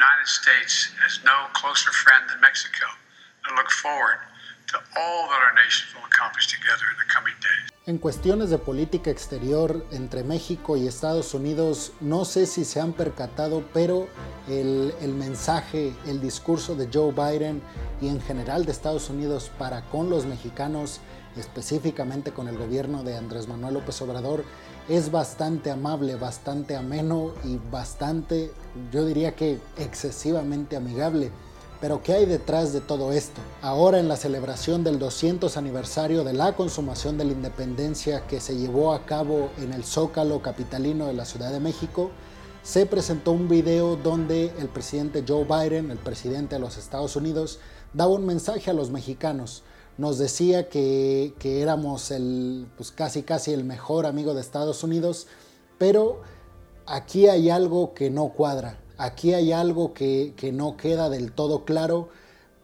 United 0.00 0.28
States 0.28 0.74
has 1.04 1.20
no 1.24 1.36
closer 1.52 1.92
friend 1.92 2.24
than 2.30 2.40
Mexico. 2.40 2.86
I 3.44 3.54
look 3.54 3.70
forward 3.70 4.18
to 4.72 4.76
all 4.96 5.28
that 5.28 5.40
our 5.46 5.54
nations 5.54 5.92
will 5.94 6.06
accomplish 6.06 6.46
together 6.46 6.86
in 6.92 6.96
the 6.96 7.08
coming 7.12 7.36
days. 7.40 7.68
En 7.86 7.98
cuestiones 7.98 8.48
de 8.48 8.56
política 8.56 9.10
exterior 9.10 9.84
entre 9.92 10.22
México 10.24 10.76
y 10.78 10.86
Estados 10.86 11.34
Unidos, 11.34 11.92
no 12.00 12.24
sé 12.24 12.46
si 12.46 12.64
se 12.64 12.80
han 12.80 12.94
percatado, 12.94 13.62
pero 13.74 14.08
el, 14.48 14.94
el, 15.02 15.12
mensaje, 15.12 15.92
el 16.06 16.20
discurso 16.20 16.76
de 16.76 16.88
Joe 16.92 17.12
Biden 17.12 17.62
y 18.00 18.08
en 18.08 18.22
general 18.22 18.64
de 18.64 18.72
Estados 18.72 19.10
Unidos 19.10 19.50
para 19.58 19.82
con 19.82 20.08
los 20.08 20.24
mexicanos, 20.24 21.00
específicamente 21.36 22.32
con 22.32 22.48
el 22.48 22.56
gobierno 22.56 23.02
de 23.02 23.18
Andrés 23.18 23.48
Manuel 23.48 23.74
López 23.74 24.00
Obrador, 24.00 24.44
es 24.90 25.12
bastante 25.12 25.70
amable, 25.70 26.16
bastante 26.16 26.74
ameno 26.74 27.30
y 27.44 27.60
bastante, 27.70 28.50
yo 28.90 29.04
diría 29.04 29.36
que 29.36 29.60
excesivamente 29.78 30.74
amigable. 30.74 31.30
Pero 31.80 32.02
¿qué 32.02 32.14
hay 32.14 32.26
detrás 32.26 32.72
de 32.72 32.80
todo 32.80 33.12
esto? 33.12 33.40
Ahora 33.62 34.00
en 34.00 34.08
la 34.08 34.16
celebración 34.16 34.82
del 34.82 34.98
200 34.98 35.56
aniversario 35.56 36.24
de 36.24 36.32
la 36.32 36.56
consumación 36.56 37.18
de 37.18 37.24
la 37.24 37.32
independencia 37.32 38.26
que 38.26 38.40
se 38.40 38.56
llevó 38.56 38.92
a 38.92 39.06
cabo 39.06 39.50
en 39.58 39.72
el 39.72 39.84
Zócalo 39.84 40.42
capitalino 40.42 41.06
de 41.06 41.14
la 41.14 41.24
Ciudad 41.24 41.52
de 41.52 41.60
México, 41.60 42.10
se 42.64 42.84
presentó 42.84 43.30
un 43.30 43.48
video 43.48 43.94
donde 43.94 44.52
el 44.58 44.68
presidente 44.68 45.24
Joe 45.26 45.44
Biden, 45.44 45.92
el 45.92 45.98
presidente 45.98 46.56
de 46.56 46.60
los 46.60 46.76
Estados 46.76 47.14
Unidos, 47.14 47.60
daba 47.94 48.10
un 48.10 48.26
mensaje 48.26 48.70
a 48.70 48.74
los 48.74 48.90
mexicanos. 48.90 49.62
Nos 49.98 50.18
decía 50.18 50.68
que, 50.68 51.34
que 51.38 51.60
éramos 51.60 52.10
el, 52.10 52.66
pues 52.76 52.90
casi 52.90 53.22
casi 53.22 53.52
el 53.52 53.64
mejor 53.64 54.06
amigo 54.06 54.34
de 54.34 54.40
Estados 54.40 54.82
Unidos, 54.82 55.26
pero 55.78 56.22
aquí 56.86 57.28
hay 57.28 57.50
algo 57.50 57.94
que 57.94 58.10
no 58.10 58.30
cuadra. 58.30 58.78
Aquí 58.98 59.32
hay 59.32 59.52
algo 59.52 59.94
que, 59.94 60.34
que, 60.36 60.52
no 60.52 60.76
queda 60.76 61.08
del 61.08 61.32
todo 61.32 61.64
claro 61.64 62.08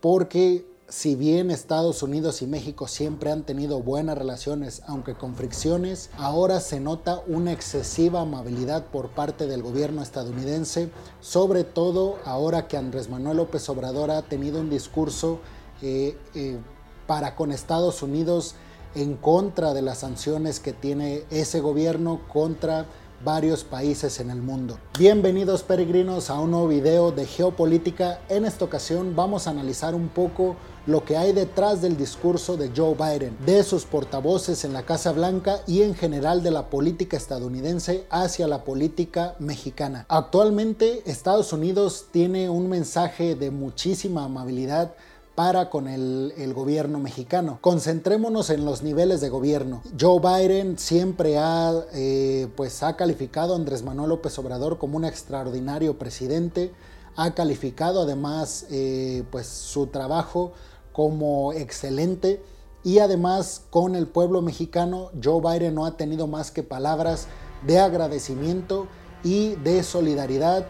porque 0.01 0.67
si 0.89 1.17
bien 1.17 1.51
Estados 1.51 2.03
Unidos 2.03 2.43
y 2.43 2.47
México 2.47 2.87
siempre 2.87 3.33
han 3.33 3.43
tenido 3.43 3.83
buenas 3.83 4.17
relaciones, 4.17 4.83
aunque 4.87 5.15
con 5.15 5.35
fricciones, 5.35 6.11
ahora 6.17 6.61
se 6.61 6.79
nota 6.79 7.23
una 7.27 7.53
excesiva 7.53 8.21
amabilidad 8.21 8.87
por 8.87 9.11
parte 9.11 9.47
del 9.47 9.63
gobierno 9.63 10.03
estadounidense, 10.03 10.91
sobre 11.21 11.65
todo 11.65 12.19
ahora 12.25 12.69
que 12.69 12.77
Andrés 12.77 13.09
Manuel 13.09 13.39
López 13.39 13.69
Obrador 13.69 14.11
ha 14.11 14.23
tenido 14.23 14.61
un 14.61 14.71
discurso 14.71 15.41
eh, 15.83 16.17
eh, 16.35 16.59
para 17.07 17.35
con 17.35 17.53
Estados 17.53 18.03
Unidos 18.03 18.55
en 18.95 19.15
contra 19.15 19.75
de 19.75 19.83
las 19.83 19.99
sanciones 19.99 20.61
que 20.61 20.73
tiene 20.73 21.25
ese 21.31 21.61
gobierno 21.61 22.21
contra 22.33 22.87
varios 23.25 23.65
países 23.65 24.21
en 24.21 24.31
el 24.31 24.43
mundo. 24.43 24.79
Bienvenidos 24.99 25.63
peregrinos 25.63 26.31
a 26.31 26.39
un 26.39 26.51
nuevo 26.51 26.69
video 26.69 27.13
de 27.13 27.27
geopolítica. 27.27 28.21
En 28.29 28.45
esta 28.45 28.65
ocasión 28.65 29.17
vamos 29.17 29.47
a 29.47 29.51
analizar 29.51 29.95
un 29.95 30.09
poco 30.09 30.57
lo 30.87 31.05
que 31.05 31.17
hay 31.17 31.33
detrás 31.33 31.83
del 31.83 31.97
discurso 31.97 32.57
de 32.57 32.71
Joe 32.75 32.95
Biden, 32.95 33.37
de 33.45 33.65
sus 33.65 33.85
portavoces 33.85 34.65
en 34.65 34.73
la 34.73 34.85
Casa 34.85 35.13
Blanca 35.13 35.61
y 35.67 35.83
en 35.83 35.95
general 35.95 36.43
de 36.43 36.53
la 36.53 36.71
política 36.71 37.17
estadounidense 37.17 38.07
hacia 38.11 38.47
la 38.47 38.65
política 38.65 39.35
mexicana. 39.39 40.07
Actualmente 40.09 41.03
Estados 41.07 41.53
Unidos 41.53 42.07
tiene 42.13 42.49
un 42.49 42.69
mensaje 42.69 43.35
de 43.35 43.51
muchísima 43.51 44.25
amabilidad 44.25 44.93
para 45.37 45.69
con 45.69 45.87
el, 45.87 46.53
gobierno 46.55 46.99
mexicano. 46.99 47.59
Concentrémonos 47.61 48.49
en 48.49 48.65
los 48.65 48.83
niveles 48.83 49.21
de 49.21 49.29
gobierno. 49.29 49.83
Joe 50.01 50.19
Biden 50.19 50.79
siempre 50.79 51.37
ha, 51.39 51.73
eh, 51.93 52.49
pues 52.57 52.83
ha 52.83 52.97
calificado 52.97 53.53
a 53.53 53.57
Andrés 53.57 53.83
Manuel 53.85 54.09
López 54.09 54.37
Obrador 54.39 54.79
como 54.79 54.97
un 54.97 55.05
extraordinario 55.05 55.99
presidente. 55.99 56.73
Ha 57.17 57.35
calificado 57.35 58.03
además 58.03 58.67
eh, 58.71 59.25
pues 59.31 59.47
su 59.47 59.89
trabajo 59.89 60.53
como 60.93 61.53
excelente 61.53 62.43
y 62.83 63.01
además 63.01 63.63
con 63.69 63.95
el 63.95 64.07
pueblo 64.07 64.41
mexicano 64.41 65.11
Joe 65.23 65.43
Biden 65.43 65.75
no 65.75 65.85
ha 65.85 65.99
tenido 65.99 66.27
más 66.27 66.51
que 66.51 66.63
palabras 66.63 67.27
de 67.67 67.79
agradecimiento 67.79 68.87
y 69.23 69.57
de 69.57 69.83
solidaridad 69.83 70.67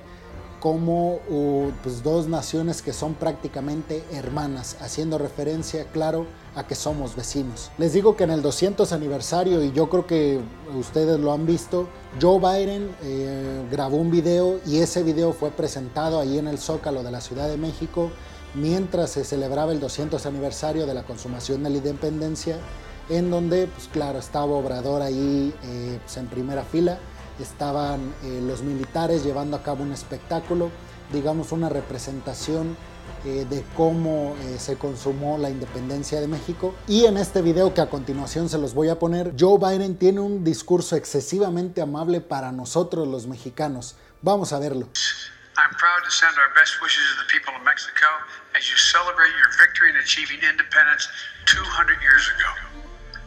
como 0.61 1.21
pues, 1.83 2.03
dos 2.03 2.29
naciones 2.29 2.83
que 2.83 2.93
son 2.93 3.15
prácticamente 3.15 4.05
hermanas, 4.13 4.77
haciendo 4.81 5.19
referencia, 5.19 5.85
claro, 5.93 6.27
a 6.55 6.67
que 6.67 6.75
somos 6.75 7.15
vecinos. 7.15 7.71
Les 7.79 7.93
digo 7.93 8.17
que 8.17 8.25
en 8.25 8.31
el 8.31 8.43
200 8.43 8.93
aniversario, 8.93 9.63
y 9.63 9.73
yo 9.73 9.89
creo 9.89 10.07
que 10.07 10.41
ustedes 10.79 11.21
lo 11.21 11.33
han 11.33 11.47
visto, 11.47 11.89
Joe 12.21 12.39
Biden 12.39 12.91
eh, 13.03 13.67
grabó 13.71 13.99
un 13.99 14.11
video 14.11 14.59
y 14.67 14.79
ese 14.79 15.03
video 15.03 15.33
fue 15.33 15.51
presentado 15.51 16.19
ahí 16.19 16.39
en 16.39 16.47
el 16.47 16.59
Zócalo 16.59 17.03
de 17.03 17.11
la 17.11 17.21
Ciudad 17.21 17.49
de 17.49 17.59
México 17.59 18.11
mientras 18.55 19.11
se 19.11 19.25
celebraba 19.25 19.73
el 19.73 19.81
200 19.81 20.25
aniversario 20.25 20.87
de 20.87 20.95
la 20.95 21.03
consumación 21.03 21.63
de 21.63 21.71
la 21.71 21.77
independencia, 21.77 22.57
en 23.09 23.31
donde, 23.31 23.67
pues 23.67 23.89
claro, 23.89 24.19
estaba 24.19 24.47
Obrador 24.47 25.03
ahí 25.03 25.55
eh, 25.63 25.99
pues, 26.03 26.17
en 26.17 26.27
primera 26.27 26.65
fila 26.65 26.99
estaban 27.39 28.15
eh, 28.23 28.41
los 28.43 28.63
militares 28.63 29.25
llevando 29.25 29.57
a 29.57 29.63
cabo 29.63 29.83
un 29.83 29.93
espectáculo, 29.93 30.71
digamos 31.13 31.53
una 31.53 31.69
representación 31.69 32.77
eh, 33.25 33.45
de 33.49 33.65
cómo 33.77 34.37
eh, 34.41 34.59
se 34.59 34.77
consumó 34.77 35.37
la 35.39 35.51
independencia 35.51 36.21
de 36.21 36.29
México. 36.29 36.75
Y 36.87 37.07
en 37.07 37.17
este 37.17 37.43
video 37.43 37.75
que 37.75 37.81
a 37.81 37.91
continuación 37.91 38.49
se 38.49 38.59
los 38.59 38.75
voy 38.75 38.89
a 38.89 38.99
poner, 38.99 39.35
Joe 39.39 39.59
Biden 39.59 39.99
tiene 39.99 40.21
un 40.21 40.45
discurso 40.45 40.95
excesivamente 40.97 41.81
amable 41.81 42.21
para 42.21 42.53
nosotros 42.53 43.09
los 43.09 43.27
mexicanos. 43.27 43.97
Vamos 44.23 44.53
a 44.53 44.59
verlo. 44.59 44.89
I'm 45.59 45.75
proud 45.75 46.05
to 46.05 46.11
send 46.11 46.37
our 46.39 46.53
best 46.55 46.81
wishes 46.83 47.03
to 47.17 47.25
the 47.25 47.29
people 47.33 47.55
of 47.57 47.65
Mexico 47.65 48.07
as 48.55 48.69
you 48.69 48.77
celebrate 48.77 49.33
your 49.41 49.51
victory 49.59 49.89
in 49.91 49.97
achieving 49.97 50.39
independence 50.45 51.09
200 51.47 51.97
years 52.03 52.29
ago. 52.37 52.51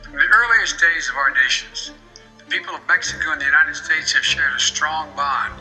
From 0.03 0.13
the 0.13 0.29
earliest 0.29 0.79
days 0.79 1.09
of 1.09 1.17
our 1.17 1.33
nations, 1.33 1.91
people 2.49 2.73
of 2.73 2.81
Mexico 2.87 3.31
and 3.31 3.39
the 3.39 3.45
United 3.45 3.75
States 3.75 4.11
have 4.11 4.25
shared 4.25 4.53
a 4.55 4.59
strong 4.59 5.07
bond, 5.15 5.53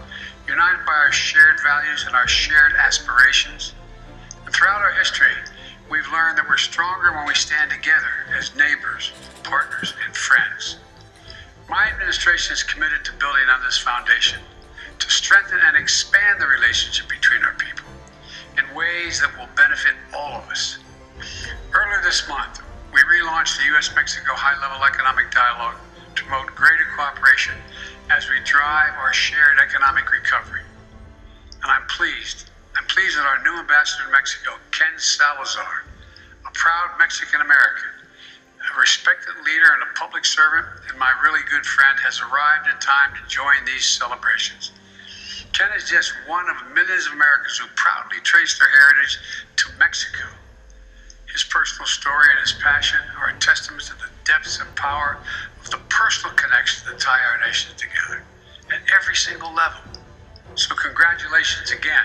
united 0.49 0.85
by 0.87 0.93
our 0.93 1.13
shared 1.13 1.61
values 1.63 2.05
and 2.07 2.17
our 2.17 2.27
shared 2.27 2.73
aspirations. 2.73 3.75
And 4.47 4.55
throughout 4.55 4.81
our 4.81 4.93
history, 4.93 5.37
we've 5.91 6.09
learned 6.11 6.39
that 6.39 6.49
we're 6.49 6.57
stronger 6.57 7.13
when 7.13 7.27
we 7.27 7.35
stand 7.35 7.71
together 7.71 8.09
as 8.39 8.57
neighbors, 8.57 9.13
partners, 9.43 9.93
and 10.07 10.17
friends. 10.17 10.79
My 11.69 11.89
administration 11.93 12.55
is 12.55 12.63
committed 12.63 13.05
to 13.05 13.13
building 13.21 13.49
on 13.53 13.63
this 13.63 13.77
foundation, 13.77 14.41
to 14.99 15.11
strengthen 15.11 15.59
and 15.61 15.77
expand 15.77 16.41
the 16.41 16.47
relationship 16.47 17.07
between 17.11 17.43
our 17.43 17.55
people 17.55 17.85
in 18.57 18.65
ways 18.75 19.21
that 19.21 19.37
will 19.37 19.49
benefit 19.55 19.93
all 20.17 20.41
of 20.41 20.49
us. 20.49 20.79
Earlier 21.71 22.01
this 22.03 22.27
month, 22.29 22.63
we 22.95 23.01
relaunched 23.05 23.59
the 23.59 23.67
U.S. 23.77 23.93
Mexico 23.95 24.33
High 24.33 24.59
Level 24.63 24.83
Economic 24.87 25.31
Dialogue 25.31 25.77
promote 26.29 26.55
greater 26.55 26.85
cooperation 26.95 27.57
as 28.13 28.29
we 28.29 28.37
drive 28.45 28.93
our 29.01 29.13
shared 29.13 29.57
economic 29.65 30.13
recovery. 30.13 30.61
And 31.63 31.73
I'm 31.73 31.89
pleased, 31.89 32.51
I'm 32.77 32.85
pleased 32.85 33.17
that 33.17 33.25
our 33.25 33.41
new 33.43 33.57
ambassador 33.59 34.05
to 34.05 34.13
Mexico, 34.13 34.61
Ken 34.71 34.93
Salazar, 34.99 35.89
a 36.45 36.53
proud 36.53 36.99
Mexican 36.99 37.41
American, 37.41 37.89
a 38.61 38.79
respected 38.79 39.41
leader 39.41 39.73
and 39.73 39.89
a 39.89 39.91
public 39.97 40.29
servant, 40.29 40.67
and 40.93 40.99
my 40.99 41.09
really 41.25 41.41
good 41.49 41.65
friend, 41.65 41.97
has 42.05 42.21
arrived 42.21 42.69
in 42.69 42.77
time 42.77 43.17
to 43.17 43.25
join 43.25 43.65
these 43.65 43.89
celebrations. 43.89 44.73
Ken 45.57 45.73
is 45.75 45.89
just 45.89 46.13
one 46.29 46.45
of 46.53 46.57
millions 46.77 47.09
of 47.09 47.17
Americans 47.17 47.57
who 47.57 47.67
proudly 47.75 48.21
trace 48.21 48.59
their 48.61 48.69
heritage 48.69 49.17
to 49.57 49.67
Mexico. 49.81 50.29
His 51.33 51.43
personal 51.45 51.87
story 51.87 52.29
and 52.33 52.41
his 52.41 52.53
passion 52.61 53.01
are 53.17 53.31
a 53.33 53.39
testament 53.41 53.85
to 53.89 53.97
the 53.97 54.13
depths 54.25 54.61
and 54.61 54.69
power 54.77 55.19
of 55.58 55.58
the 55.69 55.79
personal 55.89 56.35
connections 56.37 56.85
that 56.89 56.99
tie 56.99 57.21
our 57.33 57.47
nation 57.47 57.73
together 57.77 58.23
at 58.71 58.81
every 58.95 59.17
single 59.17 59.53
level. 59.55 59.81
So, 60.55 60.75
congratulations 60.75 61.71
again 61.71 62.05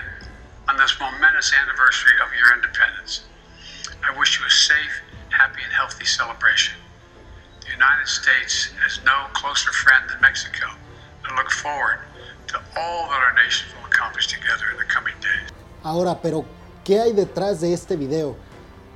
on 0.68 0.76
this 0.76 0.96
momentous 1.00 1.52
anniversary 1.52 2.12
of 2.24 2.32
your 2.32 2.54
independence. 2.54 3.24
I 4.02 4.16
wish 4.18 4.38
you 4.38 4.46
a 4.46 4.50
safe, 4.50 5.00
happy, 5.30 5.60
and 5.64 5.72
healthy 5.72 6.04
celebration. 6.04 6.74
The 7.64 7.72
United 7.72 8.06
States 8.06 8.70
has 8.82 9.00
no 9.04 9.28
closer 9.32 9.72
friend 9.72 10.04
than 10.08 10.20
Mexico, 10.20 10.66
and 11.24 11.32
I 11.32 11.36
look 11.36 11.50
forward 11.50 11.98
to 12.48 12.60
all 12.76 13.08
that 13.08 13.20
our 13.20 13.34
nations 13.34 13.72
will 13.74 13.86
accomplish 13.86 14.26
together 14.28 14.70
in 14.72 14.76
the 14.78 14.84
coming 14.84 15.14
days. 15.20 15.50
Ahora, 15.82 16.20
pero, 16.20 16.44
¿qué 16.84 17.00
hay 17.00 17.12
detrás 17.12 17.60
de 17.60 17.72
este 17.72 17.96
video? 17.96 18.36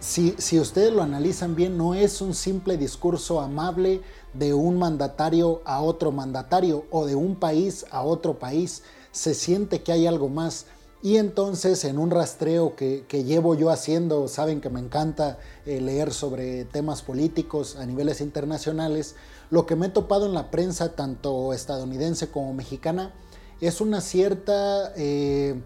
Si, 0.00 0.36
si, 0.38 0.60
ustedes 0.60 0.92
lo 0.92 1.02
analizan 1.02 1.56
bien, 1.56 1.76
no 1.76 1.94
es 1.94 2.20
un 2.20 2.34
simple 2.34 2.76
discurso 2.76 3.40
amable 3.40 4.02
de 4.38 4.54
un 4.54 4.78
mandatario 4.78 5.62
a 5.64 5.80
otro 5.82 6.12
mandatario 6.12 6.84
o 6.90 7.06
de 7.06 7.14
un 7.14 7.36
país 7.36 7.84
a 7.90 8.02
otro 8.02 8.38
país. 8.38 8.82
Se 9.12 9.34
siente 9.34 9.82
que 9.82 9.92
hay 9.92 10.06
algo 10.06 10.28
más. 10.28 10.66
Y 11.02 11.16
entonces 11.16 11.84
en 11.84 11.98
un 11.98 12.10
rastreo 12.10 12.74
que, 12.74 13.04
que 13.06 13.24
llevo 13.24 13.54
yo 13.54 13.70
haciendo, 13.70 14.26
saben 14.28 14.60
que 14.60 14.68
me 14.68 14.80
encanta 14.80 15.38
eh, 15.64 15.80
leer 15.80 16.12
sobre 16.12 16.64
temas 16.64 17.02
políticos 17.02 17.76
a 17.76 17.86
niveles 17.86 18.20
internacionales, 18.20 19.14
lo 19.50 19.64
que 19.64 19.76
me 19.76 19.86
he 19.86 19.90
topado 19.90 20.26
en 20.26 20.34
la 20.34 20.50
prensa, 20.50 20.96
tanto 20.96 21.52
estadounidense 21.52 22.28
como 22.30 22.52
mexicana, 22.52 23.14
es 23.60 23.80
una 23.80 24.00
cierta... 24.00 24.92
Eh, 24.96 25.60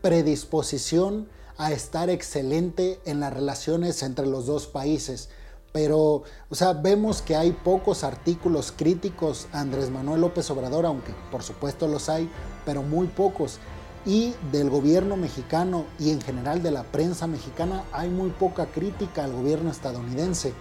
predisposición 0.00 1.28
a 1.56 1.72
estar 1.72 2.08
excelente 2.08 3.00
en 3.04 3.20
las 3.20 3.32
relaciones 3.32 4.02
entre 4.02 4.26
los 4.26 4.46
dos 4.46 4.66
países. 4.66 5.28
Pero, 5.72 6.22
o 6.48 6.54
sea, 6.54 6.72
vemos 6.72 7.22
que 7.22 7.36
hay 7.36 7.52
pocos 7.52 8.04
artículos 8.04 8.72
críticos 8.74 9.46
a 9.52 9.60
Andrés 9.60 9.90
Manuel 9.90 10.22
López 10.22 10.50
Obrador, 10.50 10.86
aunque 10.86 11.12
por 11.30 11.42
supuesto 11.42 11.86
los 11.88 12.08
hay, 12.08 12.30
pero 12.64 12.82
muy 12.82 13.06
pocos. 13.06 13.58
Y 14.06 14.34
del 14.52 14.70
gobierno 14.70 15.16
mexicano 15.16 15.84
y 15.98 16.10
en 16.10 16.20
general 16.20 16.62
de 16.62 16.70
la 16.70 16.84
prensa 16.84 17.26
mexicana 17.26 17.84
hay 17.92 18.08
muy 18.08 18.30
poca 18.30 18.66
crítica 18.66 19.24
al 19.24 19.32
gobierno 19.32 19.70
estadounidense. 19.70 20.54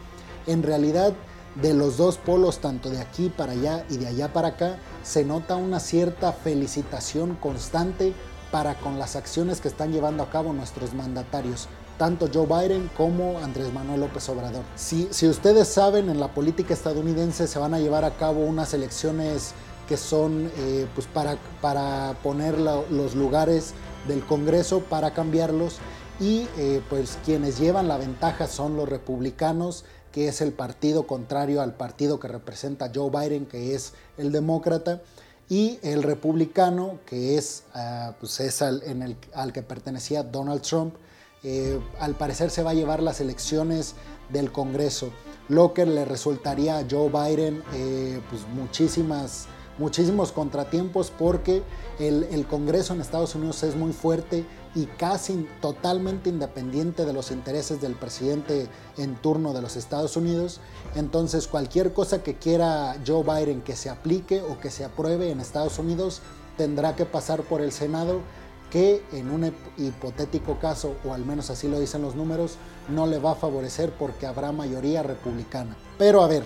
En 0.46 0.64
realidad, 0.64 1.14
de 1.62 1.74
los 1.74 1.98
dos 1.98 2.18
polos, 2.18 2.60
tanto 2.60 2.90
de 2.90 3.00
aquí 3.00 3.30
para 3.30 3.54
allá 3.54 3.86
y 3.90 3.98
de 3.98 4.08
allá 4.08 4.34
para 4.34 4.50
acá, 4.50 4.78
se 5.04 5.24
nota 5.24 5.56
una 5.56 5.80
cierta 5.80 6.34
felicitación 6.34 7.36
constante 7.36 8.14
para 8.52 8.76
con 8.76 9.00
las 9.00 9.16
acciones 9.16 9.62
que 9.62 9.68
están 9.68 9.92
llevando 9.92 10.24
a 10.24 10.30
cabo 10.30 10.54
nuestros 10.54 10.94
mandatarios, 10.94 11.68
tanto 11.98 12.30
Joe 12.34 12.46
Biden 12.46 12.90
como 12.96 13.40
Andrés 13.40 13.74
Manuel 13.74 14.02
López 14.02 14.28
Obrador. 14.30 14.64
Si, 14.76 15.08
si 15.12 15.28
ustedes 15.28 15.68
saben, 15.68 16.10
en 16.10 16.20
la 16.20 16.34
política 16.34 16.74
estadounidense 16.74 17.48
se 17.48 17.60
van 17.60 17.74
a 17.74 17.80
llevar 17.80 18.06
a 18.06 18.16
cabo 18.16 18.42
unas 18.42 18.74
elecciones 18.74 19.54
que 19.88 19.98
son 19.98 20.52
eh, 20.58 20.86
pues 20.94 21.08
para, 21.08 21.38
para 21.62 22.18
poner 22.22 22.60
los 22.60 23.16
lugares 23.16 23.74
del 24.08 24.24
Congreso, 24.26 24.82
para 24.82 25.14
cambiarlos, 25.14 25.78
y 26.20 26.48
eh, 26.58 26.82
pues 26.90 27.18
quienes 27.26 27.58
llevan 27.60 27.88
la 27.88 27.98
ventaja 27.98 28.48
son 28.48 28.76
los 28.76 28.90
republicanos, 28.90 29.86
que 30.12 30.28
es 30.28 30.42
el 30.42 30.52
partido 30.52 31.08
contrario 31.08 31.62
al 31.62 31.76
partido 31.76 32.20
que 32.20 32.28
representa 32.28 32.92
Joe 32.94 33.10
Biden, 33.10 33.46
que 33.46 33.76
es 33.76 33.94
el 34.18 34.32
demócrata, 34.32 35.02
y 35.50 35.80
el 35.82 36.04
republicano, 36.04 37.00
que 37.06 37.38
es, 37.38 37.64
ah, 37.74 38.16
pues 38.20 38.40
es 38.42 38.62
al 38.62 39.54
que 39.54 39.62
pertenecía 39.62 40.24
Donald 40.24 40.62
Trump, 40.62 40.96
eh, 41.44 41.80
al 42.00 42.16
parecer 42.16 42.50
se 42.50 42.64
va 42.64 42.72
a 42.72 42.74
llevar 42.74 43.02
las 43.02 43.22
elecciones 43.22 43.96
del 44.30 44.52
Congreso, 44.52 45.12
lo 45.50 45.74
que 45.74 45.86
le 45.86 46.06
resultaría 46.06 46.80
a 46.80 46.86
Joe 46.90 47.10
Biden 47.10 47.64
eh, 47.74 48.20
pues 48.30 48.42
muchísimas 48.54 49.48
muchísimos 49.78 50.32
contratiempos 50.32 51.12
porque 51.12 51.62
el, 52.00 52.24
el, 52.32 52.48
Congreso 52.48 52.94
en 52.94 53.02
Estados 53.02 53.36
Unidos 53.36 53.62
es 53.62 53.76
muy 53.76 53.94
fuerte 53.94 54.44
y 54.74 54.86
casi 54.86 55.48
totalmente 55.62 56.30
independiente 56.30 57.06
de 57.06 57.14
los 57.14 57.32
intereses 57.32 57.82
del 57.82 57.94
presidente 57.94 58.68
en 58.98 59.16
turno 59.16 59.54
de 59.54 59.62
los 59.62 59.76
Estados 59.76 60.18
Unidos. 60.18 60.60
Entonces 60.96 61.48
cualquier 61.48 61.94
cosa 61.94 62.24
que 62.24 62.36
quiera 62.36 62.96
Joe 63.06 63.24
Biden 63.24 63.62
que 63.62 63.76
se 63.76 63.90
aplique 63.90 64.42
o 64.42 64.60
que 64.60 64.70
se 64.70 64.84
apruebe 64.84 65.32
en 65.32 65.40
Estados 65.40 65.80
Unidos 65.80 66.22
tendrá 66.58 66.96
que 66.96 67.06
pasar 67.06 67.44
por 67.44 67.62
el 67.62 67.72
Senado 67.72 68.22
que 68.72 69.04
en 69.14 69.32
un 69.32 69.52
hipotético 69.78 70.60
caso, 70.60 70.96
o 71.06 71.14
al 71.14 71.26
menos 71.26 71.50
así 71.50 71.68
lo 71.68 71.80
dicen 71.80 72.02
los 72.02 72.16
números, 72.16 72.58
no 72.90 73.08
le 73.08 73.20
va 73.20 73.32
a 73.32 73.36
favorecer 73.36 73.92
porque 73.92 74.26
habrá 74.26 74.52
mayoría 74.52 75.04
republicana. 75.04 75.78
Pero 75.98 76.22
a 76.22 76.28
ver, 76.28 76.44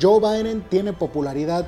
Joe 0.00 0.20
Biden 0.20 0.62
tiene 0.68 0.92
popularidad 0.92 1.66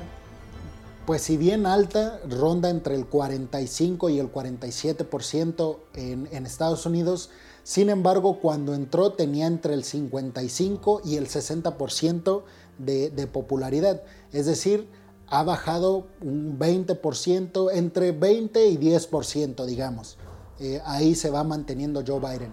pues 1.05 1.21
si 1.21 1.37
bien 1.37 1.65
alta, 1.65 2.19
ronda 2.27 2.69
entre 2.69 2.95
el 2.95 3.05
45 3.05 4.09
y 4.09 4.19
el 4.19 4.31
47% 4.31 5.77
en, 5.93 6.27
en 6.31 6.45
Estados 6.45 6.85
Unidos, 6.85 7.29
sin 7.63 7.89
embargo 7.89 8.39
cuando 8.39 8.73
entró 8.73 9.13
tenía 9.13 9.45
entre 9.45 9.75
el 9.75 9.83
55 9.83 11.01
y 11.05 11.17
el 11.17 11.27
60% 11.27 12.43
de, 12.79 13.11
de 13.11 13.27
popularidad, 13.27 14.01
es 14.33 14.47
decir, 14.47 14.87
ha 15.29 15.43
bajado 15.43 16.07
un 16.21 16.57
20%, 16.59 17.69
entre 17.73 18.11
20 18.11 18.67
y 18.67 18.77
10%, 18.77 19.65
digamos. 19.65 20.17
Eh, 20.59 20.81
ahí 20.85 21.15
se 21.15 21.29
va 21.29 21.43
manteniendo 21.43 22.03
Joe 22.05 22.19
Biden. 22.19 22.51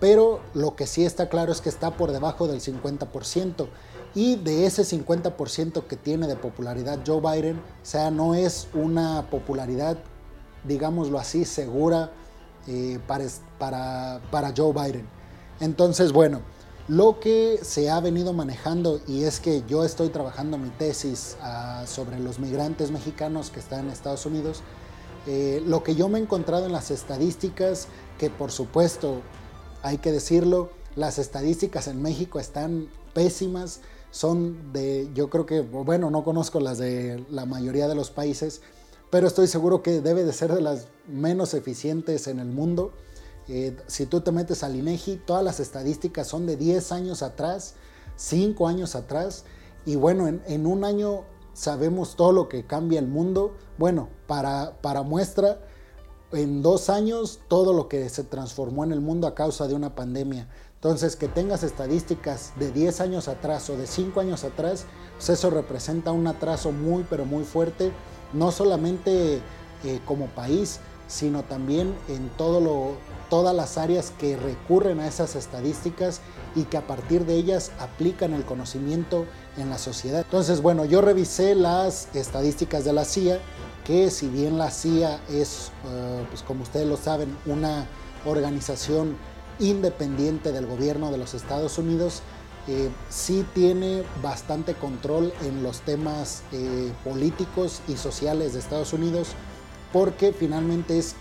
Pero 0.00 0.40
lo 0.54 0.74
que 0.74 0.86
sí 0.86 1.04
está 1.04 1.28
claro 1.28 1.52
es 1.52 1.60
que 1.60 1.68
está 1.68 1.96
por 1.96 2.12
debajo 2.12 2.48
del 2.48 2.60
50%. 2.60 3.68
Y 4.14 4.36
de 4.36 4.66
ese 4.66 4.82
50% 4.82 5.86
que 5.86 5.96
tiene 5.96 6.26
de 6.26 6.36
popularidad 6.36 7.00
Joe 7.04 7.20
Biden, 7.20 7.56
o 7.56 7.84
sea, 7.86 8.10
no 8.10 8.34
es 8.34 8.68
una 8.72 9.28
popularidad, 9.28 9.98
digámoslo 10.62 11.18
así, 11.18 11.44
segura 11.44 12.12
eh, 12.68 13.00
para, 13.08 13.24
para, 13.58 14.20
para 14.30 14.54
Joe 14.56 14.72
Biden. 14.72 15.08
Entonces, 15.60 16.12
bueno, 16.12 16.42
lo 16.88 17.18
que 17.18 17.58
se 17.62 17.90
ha 17.90 18.00
venido 18.00 18.32
manejando, 18.32 19.00
y 19.06 19.24
es 19.24 19.40
que 19.40 19.62
yo 19.66 19.84
estoy 19.84 20.10
trabajando 20.10 20.58
mi 20.58 20.68
tesis 20.70 21.36
ah, 21.40 21.84
sobre 21.86 22.20
los 22.20 22.38
migrantes 22.38 22.90
mexicanos 22.90 23.50
que 23.50 23.60
están 23.60 23.86
en 23.86 23.90
Estados 23.90 24.26
Unidos, 24.26 24.62
eh, 25.26 25.62
lo 25.66 25.82
que 25.82 25.94
yo 25.94 26.08
me 26.08 26.18
he 26.18 26.22
encontrado 26.22 26.66
en 26.66 26.72
las 26.72 26.90
estadísticas, 26.90 27.88
que 28.18 28.28
por 28.28 28.52
supuesto 28.52 29.22
hay 29.82 29.98
que 29.98 30.12
decirlo, 30.12 30.70
las 30.96 31.18
estadísticas 31.18 31.88
en 31.88 32.02
México 32.02 32.38
están 32.38 32.88
pésimas, 33.14 33.80
son 34.10 34.72
de, 34.72 35.08
yo 35.14 35.30
creo 35.30 35.46
que, 35.46 35.60
bueno, 35.60 36.10
no 36.10 36.22
conozco 36.22 36.60
las 36.60 36.78
de 36.78 37.24
la 37.30 37.46
mayoría 37.46 37.88
de 37.88 37.94
los 37.94 38.10
países, 38.10 38.60
pero 39.10 39.26
estoy 39.26 39.46
seguro 39.46 39.82
que 39.82 40.00
debe 40.00 40.24
de 40.24 40.32
ser 40.32 40.52
de 40.52 40.60
las 40.60 40.86
menos 41.08 41.54
eficientes 41.54 42.26
en 42.26 42.38
el 42.38 42.48
mundo. 42.48 42.92
Eh, 43.48 43.76
si 43.86 44.06
tú 44.06 44.20
te 44.20 44.32
metes 44.32 44.62
al 44.62 44.76
INEGI, 44.76 45.16
todas 45.26 45.44
las 45.44 45.60
estadísticas 45.60 46.26
son 46.26 46.46
de 46.46 46.56
10 46.56 46.92
años 46.92 47.22
atrás, 47.22 47.74
5 48.16 48.68
años 48.68 48.94
atrás, 48.94 49.44
y 49.86 49.96
bueno, 49.96 50.28
en, 50.28 50.66
un 50.66 50.84
año 50.84 51.24
sabemos 51.52 52.16
todo 52.16 52.32
lo 52.32 52.48
que 52.48 52.64
cambia 52.64 52.98
el 52.98 53.06
mundo. 53.06 53.54
Bueno, 53.76 54.08
para, 54.26 54.78
para 54.80 55.02
muestra, 55.02 55.60
en 56.32 56.62
dos 56.62 56.88
años 56.88 57.40
todo 57.48 57.74
lo 57.74 57.88
que 57.88 58.08
se 58.08 58.24
transformó 58.24 58.82
en 58.84 58.92
el 58.92 59.00
mundo 59.00 59.26
a 59.26 59.34
causa 59.34 59.68
de 59.68 59.74
una 59.74 59.94
pandemia. 59.94 60.48
Entonces, 60.76 61.16
que 61.16 61.28
tengas 61.28 61.62
estadísticas 61.62 62.52
de 62.58 62.70
10 62.70 63.00
años 63.00 63.28
atrás 63.28 63.68
o 63.70 63.76
de 63.76 63.86
5 63.86 64.20
años 64.20 64.44
atrás, 64.44 64.86
pues 65.16 65.30
eso 65.30 65.50
representa 65.50 66.12
un 66.12 66.26
atraso 66.26 66.72
muy, 66.72 67.06
pero 67.08 67.24
muy 67.24 67.44
fuerte, 67.44 67.92
no 68.32 68.50
solamente 68.52 69.40
eh, 69.84 70.00
como 70.06 70.26
país, 70.26 70.80
sino 71.06 71.42
también 71.42 71.94
en 72.08 72.30
todas 72.36 73.54
las 73.54 73.78
áreas 73.78 74.12
que 74.18 74.36
recurren 74.36 75.00
a 75.00 75.06
esas 75.06 75.36
estadísticas 75.36 76.20
y 76.54 76.64
que 76.64 76.76
a 76.76 76.86
partir 76.86 77.26
de 77.26 77.34
ellas 77.34 77.72
aplican 77.78 78.32
el 78.32 78.44
conocimiento 78.44 79.26
en 79.56 79.70
la 79.70 79.78
sociedad. 79.78 80.22
Entonces, 80.24 80.62
bueno, 80.62 80.84
yo 80.84 81.00
revisé 81.00 81.54
las 81.54 82.08
estadísticas 82.14 82.84
de 82.84 82.92
la 82.92 83.04
CIA, 83.04 83.40
que 83.84 84.10
si 84.10 84.28
bien 84.28 84.58
la 84.58 84.70
CIA 84.70 85.20
es, 85.28 85.72
eh, 85.86 86.24
pues 86.30 86.42
como 86.42 86.62
ustedes 86.62 86.86
lo 86.86 86.96
saben, 86.96 87.36
una 87.46 87.86
organización 88.24 89.16
independiente 89.58 90.52
del 90.52 90.66
gobierno 90.66 91.10
de 91.10 91.18
los 91.18 91.34
Estados 91.34 91.78
Unidos, 91.78 92.22
eh, 92.66 92.90
sí 93.10 93.44
tiene 93.54 94.04
bastante 94.22 94.74
control 94.74 95.34
en 95.42 95.62
los 95.62 95.80
temas 95.80 96.42
eh, 96.52 96.90
políticos 97.04 97.82
y 97.88 97.96
sociales 97.96 98.54
de 98.54 98.60
Estados 98.60 98.94
Unidos, 98.94 99.34
porque 99.94 100.32
finalmente 100.32 100.98
es 100.98 101.14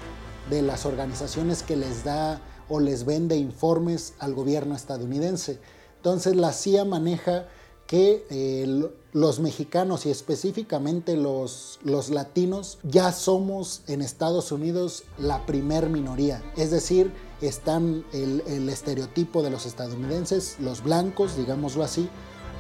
de 0.50 0.64
las 0.64 0.88
organizaciones 0.88 1.62
que 1.62 1.76
les 1.78 2.04
da 2.04 2.42
o 2.68 2.80
les 2.80 3.06
vende 3.06 3.38
informes 3.38 4.16
al 4.18 4.34
gobierno 4.34 4.76
estadounidense. 4.76 5.60
Entonces 5.98 6.36
la 6.36 6.52
CIA 6.52 6.84
maneja 6.84 7.46
que 7.86 8.26
eh, 8.32 8.90
los 9.12 9.40
mexicanos 9.40 10.08
y 10.08 10.10
específicamente 10.10 11.16
los, 11.16 11.78
latinos 12.10 12.80
ya 12.82 13.12
somos 13.12 13.84
en 13.86 14.02
Estados 14.02 14.52
Unidos 14.52 15.04
la 15.20 15.46
primer 15.46 15.92
minoría. 15.92 16.42
Es 16.58 16.72
decir, 16.72 17.12
están 17.42 18.04
el, 18.12 18.68
estereotipo 18.70 19.44
de 19.44 19.52
los 19.52 19.68
estadounidenses, 19.68 20.58
los 20.60 20.82
blancos, 20.82 21.38
digámoslo 21.38 21.84
así, 21.84 22.10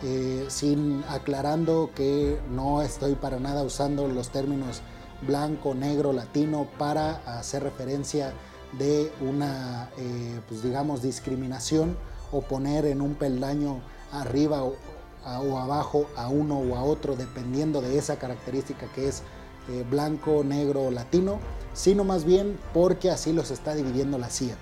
eh, 0.04 0.46
sin 0.50 1.04
aclarando 1.10 1.90
que 1.96 2.38
no 2.52 2.84
estoy 2.84 3.16
para 3.16 3.40
nada 3.40 3.64
usando 3.64 4.08
los 4.08 4.30
términos 4.30 4.84
blanco, 5.26 5.74
negro, 5.76 6.14
latino 6.14 6.68
para 6.78 7.16
hacer 7.40 7.64
referencia 7.64 8.34
de 8.78 9.12
una, 9.22 9.90
eh, 9.98 10.40
pues 10.48 10.64
digamos, 10.64 11.02
discriminación 11.02 11.96
o 12.32 12.42
poner 12.42 12.86
en 12.86 13.02
un 13.02 13.16
peldaño 13.16 13.82
arriba 14.12 14.64
o, 14.64 14.76
abajo 15.26 16.08
a 16.18 16.28
uno 16.28 16.60
o 16.60 16.76
a 16.76 16.84
otro 16.84 17.16
dependiendo 17.16 17.82
de 17.82 17.98
esa 17.98 18.18
característica 18.18 18.88
que 18.94 19.08
es 19.08 19.24
eh, 19.70 19.86
blanco, 19.90 20.44
negro 20.44 20.84
o 20.84 20.92
latino, 20.92 21.40
sino 21.74 22.04
más 22.04 22.26
bien 22.26 22.60
porque 22.74 23.10
así 23.10 23.32
los 23.32 23.50
está 23.52 23.74
dividiendo 23.74 24.18
la 24.18 24.30
CIA. 24.30 24.56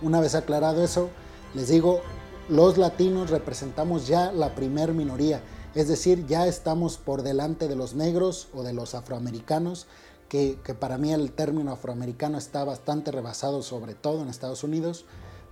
Una 0.00 0.20
vez 0.20 0.34
aclarado 0.34 0.82
eso, 0.82 1.10
les 1.54 1.68
digo, 1.68 2.00
los 2.48 2.78
latinos 2.78 3.30
representamos 3.30 4.06
ya 4.06 4.32
la 4.32 4.54
primer 4.54 4.92
minoría, 4.92 5.40
es 5.74 5.88
decir, 5.88 6.26
ya 6.26 6.46
estamos 6.46 6.98
por 6.98 7.22
delante 7.22 7.68
de 7.68 7.76
los 7.76 7.94
negros 7.94 8.48
o 8.54 8.62
de 8.62 8.72
los 8.72 8.94
afroamericanos, 8.94 9.86
que, 10.28 10.56
para 10.78 10.98
mí 10.98 11.12
el 11.12 11.32
término 11.32 11.72
afroamericano 11.72 12.38
está 12.38 12.64
bastante 12.64 13.12
rebasado, 13.12 13.62
sobre 13.62 13.94
todo 13.94 14.22
en 14.22 14.28
Estados 14.28 14.64
Unidos, 14.64 15.04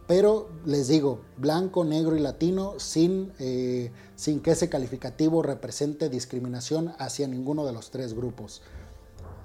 pero 0.09 0.49
les 0.65 0.89
digo, 0.89 1.21
blanco, 1.37 1.85
negro 1.85 2.17
y 2.17 2.21
latino 2.21 2.75
sin, 2.79 3.33
eh, 3.39 3.93
sin 4.17 4.41
que 4.41 4.53
ese 4.53 4.69
calificativo 4.69 5.43
represente 5.43 6.09
discriminación 6.09 6.95
hacia 6.99 7.29
ninguno 7.29 7.65
de 7.65 7.73
los 7.73 7.91
tres 7.91 8.15
grupos. 8.15 8.63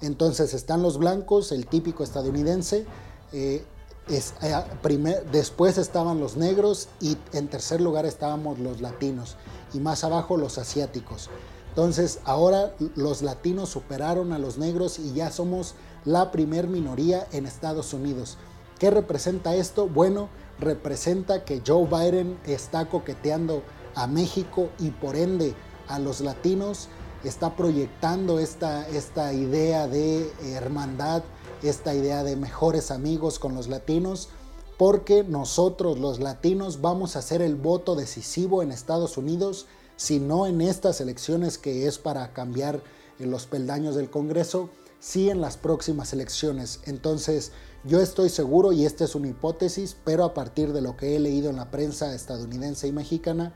Entonces 0.01 0.53
están 0.53 0.81
los 0.81 0.97
blancos, 0.97 1.51
el 1.51 1.67
típico 1.67 2.03
estadounidense, 2.03 2.85
eh, 3.31 3.63
eh, 4.09 5.21
después 5.31 5.77
estaban 5.77 6.19
los 6.19 6.37
negros 6.37 6.87
y 7.01 7.17
en 7.33 7.47
tercer 7.47 7.81
lugar 7.81 8.05
estábamos 8.05 8.57
los 8.57 8.81
latinos 8.81 9.35
y 9.73 9.79
más 9.79 10.03
abajo 10.03 10.37
los 10.37 10.57
asiáticos. 10.57 11.29
Entonces 11.69 12.19
ahora 12.25 12.73
los 12.95 13.21
latinos 13.21 13.69
superaron 13.69 14.33
a 14.33 14.39
los 14.39 14.57
negros 14.57 14.97
y 14.97 15.13
ya 15.13 15.31
somos 15.31 15.75
la 16.05 16.31
primer 16.31 16.67
minoría 16.67 17.27
en 17.31 17.45
Estados 17.45 17.93
Unidos. 17.93 18.37
¿Qué 18.79 18.89
representa 18.89 19.55
esto? 19.55 19.87
Bueno, 19.87 20.29
representa 20.59 21.43
que 21.45 21.61
Joe 21.65 21.85
Biden 21.85 22.39
está 22.45 22.89
coqueteando 22.89 23.63
a 23.95 24.07
México 24.07 24.69
y 24.79 24.91
por 24.91 25.15
ende 25.15 25.55
a 25.87 25.99
los 25.99 26.21
latinos, 26.21 26.89
está 27.23 27.55
proyectando 27.55 28.39
esta, 28.39 28.87
esta 28.89 29.33
idea 29.33 29.87
de 29.87 30.31
hermandad, 30.53 31.23
esta 31.63 31.93
idea 31.93 32.23
de 32.23 32.35
mejores 32.35 32.91
amigos 32.91 33.39
con 33.39 33.55
los 33.55 33.67
latinos, 33.67 34.29
porque 34.77 35.23
nosotros 35.23 35.99
los 35.99 36.19
latinos 36.19 36.81
vamos 36.81 37.15
a 37.15 37.21
ser 37.21 37.41
el 37.41 37.55
voto 37.55 37.95
decisivo 37.95 38.61
en 38.61 38.71
Estados 38.71 39.17
Unidos, 39.17 39.65
si 39.95 40.19
no 40.19 40.45
en 40.45 40.61
estas 40.61 41.01
elecciones 41.01 41.57
que 41.57 41.87
es 41.87 41.97
para 41.97 42.31
cambiar 42.33 42.81
los 43.19 43.47
peldaños 43.47 43.95
del 43.95 44.11
Congreso, 44.11 44.69
sí 44.99 45.29
en 45.29 45.41
las 45.41 45.57
próximas 45.57 46.13
elecciones. 46.13 46.81
Entonces, 46.85 47.51
yo 47.83 48.01
estoy 48.01 48.29
seguro, 48.29 48.71
y 48.71 48.85
esta 48.85 49.05
es 49.05 49.15
una 49.15 49.29
hipótesis, 49.29 49.95
pero 50.03 50.23
a 50.23 50.33
partir 50.33 50.73
de 50.73 50.81
lo 50.81 50.95
que 50.95 51.15
he 51.15 51.19
leído 51.19 51.49
en 51.49 51.55
la 51.55 51.71
prensa 51.71 52.13
estadounidense 52.13 52.87
y 52.87 52.91
mexicana, 52.91 53.53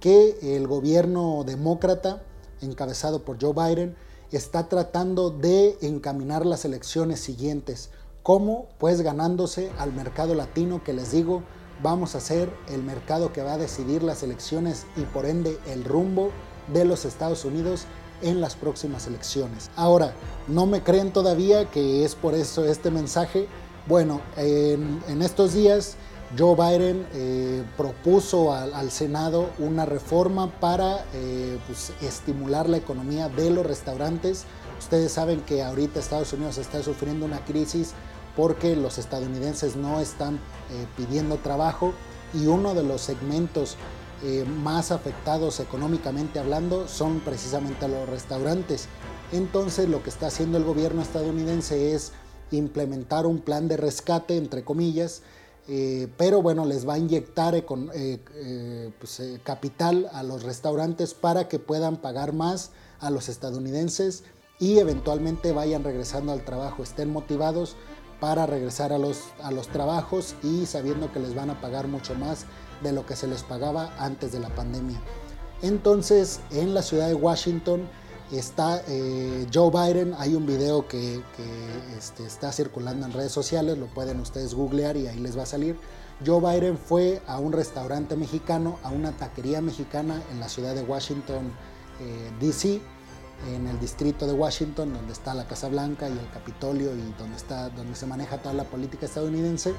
que 0.00 0.38
el 0.56 0.66
gobierno 0.66 1.44
demócrata, 1.44 2.22
encabezado 2.60 3.24
por 3.24 3.40
Joe 3.40 3.54
Biden, 3.54 3.96
está 4.32 4.68
tratando 4.68 5.30
de 5.30 5.78
encaminar 5.80 6.44
las 6.44 6.64
elecciones 6.64 7.20
siguientes. 7.20 7.90
¿Cómo? 8.28 8.66
Pues 8.76 9.00
ganándose 9.00 9.72
al 9.78 9.94
mercado 9.94 10.34
latino 10.34 10.84
que 10.84 10.92
les 10.92 11.12
digo, 11.12 11.42
vamos 11.82 12.14
a 12.14 12.20
ser 12.20 12.52
el 12.68 12.82
mercado 12.82 13.32
que 13.32 13.40
va 13.40 13.54
a 13.54 13.56
decidir 13.56 14.02
las 14.02 14.22
elecciones 14.22 14.84
y 14.98 15.00
por 15.04 15.24
ende 15.24 15.58
el 15.66 15.82
rumbo 15.82 16.30
de 16.70 16.84
los 16.84 17.06
Estados 17.06 17.46
Unidos 17.46 17.86
en 18.20 18.42
las 18.42 18.54
próximas 18.54 19.06
elecciones. 19.06 19.70
Ahora, 19.76 20.12
no 20.46 20.66
me 20.66 20.82
creen 20.82 21.10
todavía 21.10 21.70
que 21.70 22.04
es 22.04 22.14
por 22.14 22.34
eso 22.34 22.66
este 22.66 22.90
mensaje. 22.90 23.48
Bueno, 23.86 24.20
en, 24.36 25.22
estos 25.22 25.54
días 25.54 25.96
Joe 26.38 26.54
Biden 26.54 27.06
eh, 27.14 27.64
propuso 27.78 28.52
al, 28.52 28.90
Senado 28.90 29.48
una 29.58 29.86
reforma 29.86 30.50
para 30.60 31.02
eh, 31.14 31.58
pues, 31.66 31.94
estimular 32.02 32.68
la 32.68 32.76
economía 32.76 33.30
de 33.30 33.48
los 33.48 33.64
restaurantes. 33.64 34.44
Ustedes 34.78 35.12
saben 35.12 35.40
que 35.40 35.62
ahorita 35.62 35.98
Estados 35.98 36.34
Unidos 36.34 36.58
está 36.58 36.82
sufriendo 36.82 37.24
una 37.24 37.42
crisis 37.46 37.94
porque 38.38 38.76
los 38.76 38.98
estadounidenses 38.98 39.74
no 39.74 39.98
están 39.98 40.36
eh, 40.36 40.86
pidiendo 40.96 41.38
trabajo 41.38 41.92
y 42.32 42.46
uno 42.46 42.72
de 42.72 42.84
los 42.84 43.00
segmentos 43.00 43.74
eh, 44.22 44.44
más 44.44 44.92
afectados 44.92 45.58
económicamente 45.58 46.38
hablando 46.38 46.86
son 46.86 47.18
precisamente 47.18 47.88
los 47.88 48.08
restaurantes. 48.08 48.86
Entonces 49.32 49.88
lo 49.88 50.04
que 50.04 50.10
está 50.10 50.28
haciendo 50.28 50.56
el 50.56 50.62
gobierno 50.62 51.02
estadounidense 51.02 51.96
es 51.96 52.12
implementar 52.52 53.26
un 53.26 53.40
plan 53.40 53.66
de 53.66 53.76
rescate, 53.76 54.36
entre 54.36 54.62
comillas, 54.62 55.22
eh, 55.66 56.06
pero 56.16 56.40
bueno, 56.40 56.64
les 56.64 56.88
va 56.88 56.94
a 56.94 56.98
inyectar 56.98 57.60
pues, 57.66 59.22
capital 59.42 60.08
a 60.12 60.22
los 60.22 60.44
restaurantes 60.44 61.12
para 61.12 61.48
que 61.48 61.58
puedan 61.58 61.96
pagar 61.96 62.32
más 62.32 62.70
a 63.00 63.10
los 63.10 63.28
estadounidenses 63.28 64.22
y 64.60 64.78
eventualmente 64.78 65.52
vayan 65.52 65.84
regresando 65.84 66.32
al 66.32 66.44
trabajo, 66.44 66.82
estén 66.82 67.12
motivados 67.12 67.76
para 68.20 68.46
regresar 68.46 68.92
a 68.92 68.98
los, 68.98 69.24
a 69.42 69.50
los 69.50 69.68
trabajos 69.68 70.34
y 70.42 70.66
sabiendo 70.66 71.12
que 71.12 71.20
les 71.20 71.34
van 71.34 71.50
a 71.50 71.60
pagar 71.60 71.88
mucho 71.88 72.14
más 72.14 72.46
de 72.82 72.92
lo 72.92 73.06
que 73.06 73.16
se 73.16 73.26
les 73.26 73.42
pagaba 73.42 73.92
antes 73.98 74.32
de 74.32 74.40
la 74.40 74.48
pandemia. 74.48 75.00
Entonces, 75.62 76.40
en 76.50 76.74
la 76.74 76.82
ciudad 76.82 77.08
de 77.08 77.14
Washington 77.14 77.88
está 78.32 78.82
eh, 78.86 79.46
Joe 79.52 79.70
Biden. 79.70 80.14
Hay 80.18 80.34
un 80.34 80.46
video 80.46 80.86
que, 80.86 81.20
este, 81.96 82.24
está 82.24 82.52
circulando 82.52 83.06
en 83.06 83.12
redes 83.12 83.32
sociales, 83.32 83.78
lo 83.78 83.86
pueden 83.86 84.20
ustedes 84.20 84.54
googlear 84.54 84.96
y 84.96 85.06
ahí 85.06 85.18
les 85.18 85.36
va 85.36 85.42
a 85.42 85.46
salir. 85.46 85.76
Joe 86.24 86.40
Biden 86.40 86.78
fue 86.78 87.22
a 87.26 87.38
un 87.38 87.52
restaurante 87.52 88.16
mexicano, 88.16 88.78
a 88.82 88.90
una 88.90 89.12
taquería 89.12 89.60
mexicana 89.60 90.22
en 90.32 90.40
la 90.40 90.48
ciudad 90.48 90.74
de 90.74 90.82
Washington, 90.82 91.52
eh, 92.00 92.30
D.C., 92.40 92.80
en 93.46 93.66
el 93.66 93.78
distrito 93.78 94.26
de 94.26 94.32
Washington, 94.32 94.92
donde 94.92 95.12
está 95.12 95.34
la 95.34 95.46
Casa 95.46 95.68
Blanca 95.68 96.08
y 96.08 96.12
el 96.12 96.30
Capitolio 96.32 96.94
y 96.94 97.14
donde, 97.18 97.36
está, 97.36 97.68
donde 97.70 97.94
se 97.94 98.06
maneja 98.06 98.38
toda 98.38 98.54
la 98.54 98.64
política 98.64 99.06
estadounidense. 99.06 99.74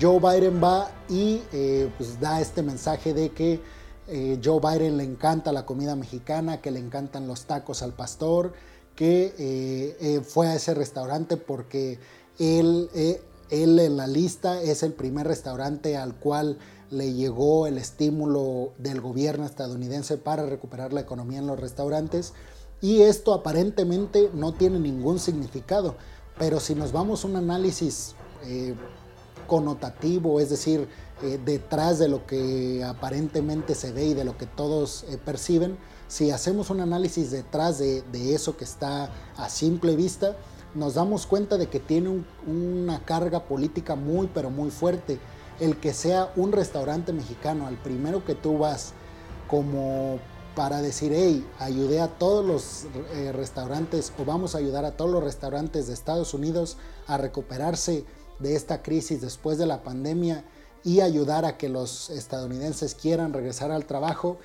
Joe 0.00 0.18
Biden 0.18 0.62
va 0.62 0.90
y 1.08 1.40
eh, 1.52 1.90
pues 1.96 2.20
da 2.20 2.40
este 2.40 2.62
mensaje 2.62 3.14
de 3.14 3.30
que 3.30 3.60
eh, 4.08 4.38
Joe 4.44 4.60
Biden 4.60 4.96
le 4.96 5.04
encanta 5.04 5.52
la 5.52 5.64
comida 5.64 5.96
mexicana, 5.96 6.60
que 6.60 6.70
le 6.70 6.80
encantan 6.80 7.26
los 7.26 7.44
tacos 7.44 7.82
al 7.82 7.94
pastor, 7.94 8.52
que 8.94 9.34
eh, 9.38 10.20
fue 10.22 10.48
a 10.48 10.54
ese 10.54 10.74
restaurante 10.74 11.36
porque 11.36 11.98
él, 12.38 12.90
él 13.50 13.78
en 13.78 13.96
la 13.96 14.06
lista 14.06 14.60
es 14.60 14.82
el 14.82 14.92
primer 14.92 15.26
restaurante 15.26 15.96
al 15.96 16.14
cual 16.16 16.58
le 16.90 17.12
llegó 17.12 17.66
el 17.66 17.78
estímulo 17.78 18.72
del 18.78 19.00
gobierno 19.00 19.44
estadounidense 19.44 20.18
para 20.18 20.46
recuperar 20.46 20.92
la 20.92 21.00
economía 21.00 21.38
en 21.38 21.46
los 21.46 21.58
restaurantes. 21.58 22.32
Y 22.80 23.02
esto 23.02 23.32
aparentemente 23.32 24.30
no 24.34 24.52
tiene 24.52 24.78
ningún 24.78 25.18
significado, 25.18 25.96
pero 26.38 26.60
si 26.60 26.74
nos 26.74 26.92
vamos 26.92 27.24
a 27.24 27.28
un 27.28 27.36
análisis 27.36 28.14
connotativo, 29.46 30.40
es 30.40 30.50
decir, 30.50 30.88
eh, 31.22 31.40
detrás 31.42 31.98
de 31.98 32.08
lo 32.08 32.26
que 32.26 32.84
aparentemente 32.84 33.74
se 33.74 33.92
ve 33.92 34.06
y 34.06 34.14
de 34.14 34.24
lo 34.24 34.36
que 34.36 34.46
todos 34.46 35.04
eh, 35.08 35.16
perciben, 35.16 35.78
si 36.08 36.30
hacemos 36.30 36.68
un 36.70 36.80
análisis 36.80 37.30
detrás 37.30 37.78
de, 37.78 38.04
eso 38.34 38.56
que 38.56 38.64
está 38.64 39.10
a 39.36 39.48
simple 39.48 39.96
vista, 39.96 40.36
nos 40.74 40.94
damos 40.94 41.26
cuenta 41.26 41.56
de 41.56 41.68
que 41.68 41.80
tiene 41.80 42.22
una 42.46 43.02
carga 43.04 43.44
política 43.44 43.96
muy, 43.96 44.28
pero 44.32 44.50
muy 44.50 44.70
fuerte. 44.70 45.18
El 45.58 45.78
que 45.78 45.94
sea 45.94 46.30
un 46.36 46.52
restaurante 46.52 47.12
mexicano, 47.12 47.66
al 47.66 47.76
primero 47.76 48.24
que 48.24 48.34
tú 48.34 48.58
vas 48.58 48.92
como 49.48 50.18
para 50.56 50.80
decir, 50.80 51.12
hey, 51.14 51.46
ayudé 51.58 52.00
a 52.00 52.08
todos 52.08 52.44
los 52.44 52.86
eh, 53.12 53.30
restaurantes 53.30 54.12
o 54.18 54.24
vamos 54.24 54.54
a 54.54 54.58
ayudar 54.58 54.86
a 54.86 54.96
todos 54.96 55.10
los 55.10 55.22
restaurantes 55.22 55.86
de 55.86 55.92
Estados 55.92 56.32
Unidos 56.32 56.78
a 57.06 57.18
recuperarse 57.18 58.06
de 58.40 58.56
esta 58.56 58.82
crisis 58.82 59.20
después 59.20 59.58
de 59.58 59.66
la 59.66 59.82
pandemia 59.82 60.44
y 60.82 61.00
ayudar 61.00 61.44
a 61.44 61.58
que 61.58 61.68
los 61.68 62.10
estadounidenses 62.10 62.94
quieran 62.94 63.34
regresar 63.34 63.70
al 63.70 63.84
trabajo 63.84 64.38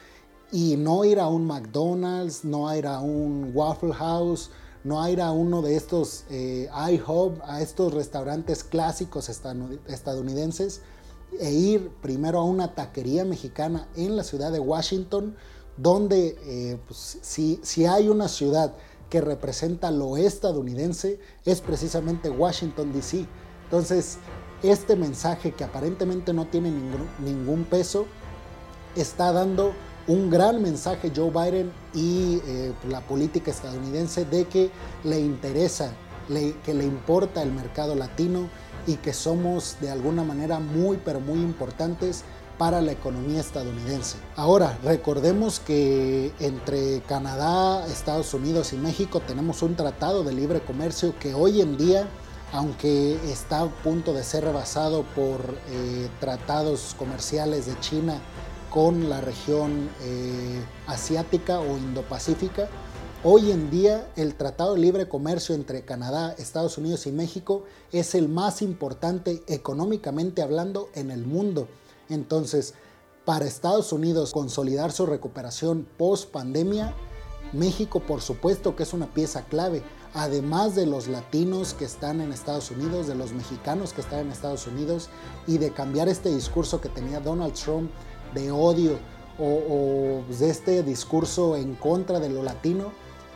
y 0.51 0.75
no 0.75 1.05
ir 1.05 1.19
a 1.19 1.27
un 1.27 1.45
McDonald's, 1.45 2.43
no 2.43 2.75
ir 2.75 2.87
a 2.87 2.99
un 2.99 3.51
Waffle 3.53 3.93
House, 3.93 4.49
no 4.83 5.07
ir 5.07 5.21
a 5.21 5.31
uno 5.31 5.61
de 5.61 5.77
estos 5.77 6.25
eh, 6.29 6.69
IHOP, 6.91 7.39
a 7.45 7.61
estos 7.61 7.93
restaurantes 7.93 8.65
clásicos 8.65 9.29
estadounidenses 9.29 10.81
e 11.39 11.51
ir 11.51 11.89
primero 12.01 12.39
a 12.39 12.43
una 12.43 12.75
taquería 12.75 13.23
mexicana 13.23 13.87
en 13.95 14.17
la 14.17 14.23
ciudad 14.23 14.51
de 14.51 14.59
Washington, 14.59 15.37
donde 15.77 16.37
eh, 16.43 16.77
pues, 16.87 17.19
si, 17.21 17.59
si 17.63 17.85
hay 17.85 18.09
una 18.09 18.27
ciudad 18.27 18.73
que 19.09 19.21
representa 19.21 19.91
lo 19.91 20.15
estadounidense, 20.15 21.19
es 21.45 21.59
precisamente 21.59 22.29
Washington, 22.29 22.93
D.C. 22.93 23.25
Entonces, 23.65 24.17
este 24.63 24.95
mensaje 24.95 25.51
que 25.51 25.63
aparentemente 25.63 26.33
no 26.33 26.45
tiene 26.47 26.71
ningún, 27.19 27.65
peso, 27.65 28.05
está 28.95 29.31
dando 29.31 29.73
un 30.07 30.29
gran 30.29 30.61
mensaje 30.61 31.11
Joe 31.15 31.29
Biden 31.29 31.71
y 31.93 32.41
eh, 32.45 32.73
la 32.87 33.01
política 33.01 33.51
estadounidense 33.51 34.25
de 34.25 34.45
que 34.45 34.71
le 35.03 35.19
interesa, 35.19 35.93
que 36.63 36.73
le 36.73 36.85
importa 36.85 37.41
el 37.41 37.51
mercado 37.51 37.95
latino 37.95 38.49
y 38.87 38.95
que 38.95 39.13
somos 39.13 39.77
de 39.81 39.91
alguna 39.91 40.23
manera 40.23 40.59
muy 40.59 40.97
pero 41.03 41.19
muy 41.19 41.39
importantes 41.39 42.23
para 42.61 42.79
la 42.79 42.91
economía 42.91 43.39
estadounidense. 43.39 44.17
Ahora, 44.35 44.77
recordemos 44.83 45.59
que 45.59 46.31
entre 46.39 47.01
Canadá, 47.07 47.87
Estados 47.87 48.35
Unidos 48.35 48.71
y 48.71 48.77
México 48.77 49.19
tenemos 49.19 49.63
un 49.63 49.75
tratado 49.75 50.23
de 50.23 50.31
libre 50.31 50.59
comercio 50.59 51.15
que 51.17 51.33
hoy 51.33 51.59
en 51.59 51.75
día 51.75 52.07
aunque 52.51 53.15
está 53.31 53.61
a 53.61 53.67
punto 53.67 54.13
de 54.13 54.23
ser 54.23 54.43
rebasado 54.43 55.01
por 55.15 55.57
eh, 55.71 56.07
tratados 56.19 56.95
comerciales 56.99 57.65
de 57.65 57.79
China 57.79 58.21
con 58.69 59.09
la 59.09 59.21
región 59.21 59.89
eh, 60.03 60.63
asiática 60.85 61.61
o 61.61 61.77
indopacífica, 61.79 62.69
hoy 63.23 63.49
en 63.49 63.71
día 63.71 64.07
el 64.15 64.35
Tratado 64.35 64.75
de 64.75 64.81
Libre 64.81 65.09
Comercio 65.09 65.55
entre 65.55 65.81
Canadá, 65.81 66.35
Estados 66.37 66.77
Unidos 66.77 67.07
y 67.07 67.11
México 67.11 67.63
es 67.91 68.13
el 68.13 68.29
más 68.29 68.61
importante 68.61 69.41
económicamente 69.47 70.43
hablando 70.43 70.89
en 70.93 71.09
el 71.09 71.25
mundo. 71.25 71.67
Entonces, 72.11 72.75
para 73.25 73.45
Estados 73.45 73.91
Unidos 73.91 74.31
consolidar 74.31 74.91
su 74.91 75.05
recuperación 75.05 75.87
post 75.97 76.31
pandemia, 76.31 76.93
México 77.53 77.99
por 77.99 78.21
supuesto 78.21 78.75
que 78.75 78.83
es 78.83 78.93
una 78.93 79.13
pieza 79.13 79.43
clave 79.45 79.83
además 80.13 80.75
de 80.75 80.85
los 80.85 81.07
latinos 81.07 81.73
que 81.73 81.85
están 81.85 82.21
en 82.21 82.31
Estados 82.31 82.71
Unidos, 82.71 83.07
de 83.07 83.15
los 83.15 83.31
mexicanos 83.31 83.93
que 83.93 84.01
están 84.01 84.19
en 84.19 84.31
Estados 84.31 84.67
Unidos, 84.67 85.09
y 85.47 85.57
de 85.57 85.71
cambiar 85.71 86.09
este 86.09 86.33
discurso 86.33 86.81
que 86.81 86.89
tenía 86.89 87.19
Donald 87.19 87.53
Trump 87.53 87.89
de 88.33 88.51
odio 88.51 88.99
o, 89.39 90.21
de 90.27 90.49
este 90.49 90.83
discurso 90.83 91.55
en 91.55 91.75
contra 91.75 92.19
de 92.19 92.29
lo 92.29 92.43
latino, 92.43 92.91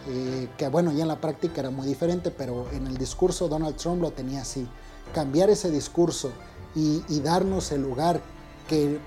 eh, 0.08 0.50
que 0.58 0.68
bueno, 0.68 0.92
ya 0.92 1.04
en 1.04 1.08
la 1.08 1.22
práctica 1.22 1.62
era 1.62 1.72
muy 1.72 1.88
diferente, 1.88 2.30
pero 2.30 2.68
en 2.72 2.86
el 2.88 2.98
discurso 2.98 3.48
Donald 3.48 3.76
Trump 3.76 4.02
lo 4.02 4.12
tenía 4.12 4.42
así. 4.42 4.68
Cambiar 5.14 5.50
ese 5.50 5.72
discurso 5.72 6.32
y, 6.76 7.02
darnos 7.22 7.72
el 7.72 7.82
lugar 7.82 8.22
que 8.68 9.00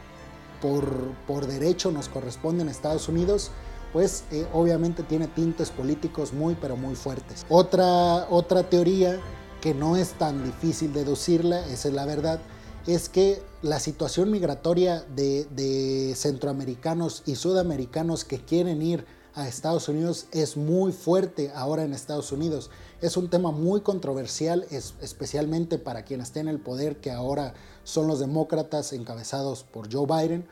por, 0.60 0.86
por 1.26 1.46
derecho 1.46 1.90
nos 1.90 2.08
corresponde 2.08 2.62
en 2.62 2.68
Estados 2.68 3.08
Unidos, 3.08 3.50
pues 3.92 4.24
eh, 4.32 4.46
obviamente 4.52 5.02
tiene 5.02 5.28
tintes 5.28 5.70
políticos 5.70 6.32
muy 6.32 6.56
pero 6.60 6.76
muy 6.76 6.94
fuertes. 6.94 7.46
Otra, 7.48 8.26
otra 8.30 8.68
teoría 8.68 9.18
que 9.60 9.74
no 9.74 9.96
es 9.96 10.12
tan 10.12 10.44
difícil 10.44 10.92
deducirla, 10.92 11.66
esa 11.66 11.88
es 11.88 11.94
la 11.94 12.04
verdad, 12.04 12.40
es 12.86 13.08
que 13.08 13.42
la 13.60 13.80
situación 13.80 14.30
migratoria 14.30 15.04
de, 15.14 16.14
centroamericanos 16.16 17.22
y 17.26 17.34
sudamericanos 17.34 18.24
que 18.24 18.38
quieren 18.38 18.80
ir 18.82 19.04
a 19.34 19.46
Estados 19.46 19.88
Unidos 19.88 20.26
es 20.32 20.56
muy 20.56 20.92
fuerte 20.92 21.52
ahora 21.54 21.84
en 21.84 21.92
Estados 21.92 22.32
Unidos. 22.32 22.70
Es 23.00 23.16
un 23.16 23.28
tema 23.28 23.52
muy 23.52 23.82
controversial, 23.82 24.66
es, 24.70 24.94
especialmente 25.02 25.78
para 25.78 26.04
quienes 26.04 26.32
tienen 26.32 26.54
el 26.54 26.60
poder, 26.60 26.96
que 26.96 27.10
ahora 27.10 27.54
son 27.88 28.06
los 28.06 28.18
demócratas 28.18 28.92
encabezados 28.92 29.64
por 29.64 29.90
Joe 29.90 30.06
Biden. 30.06 30.46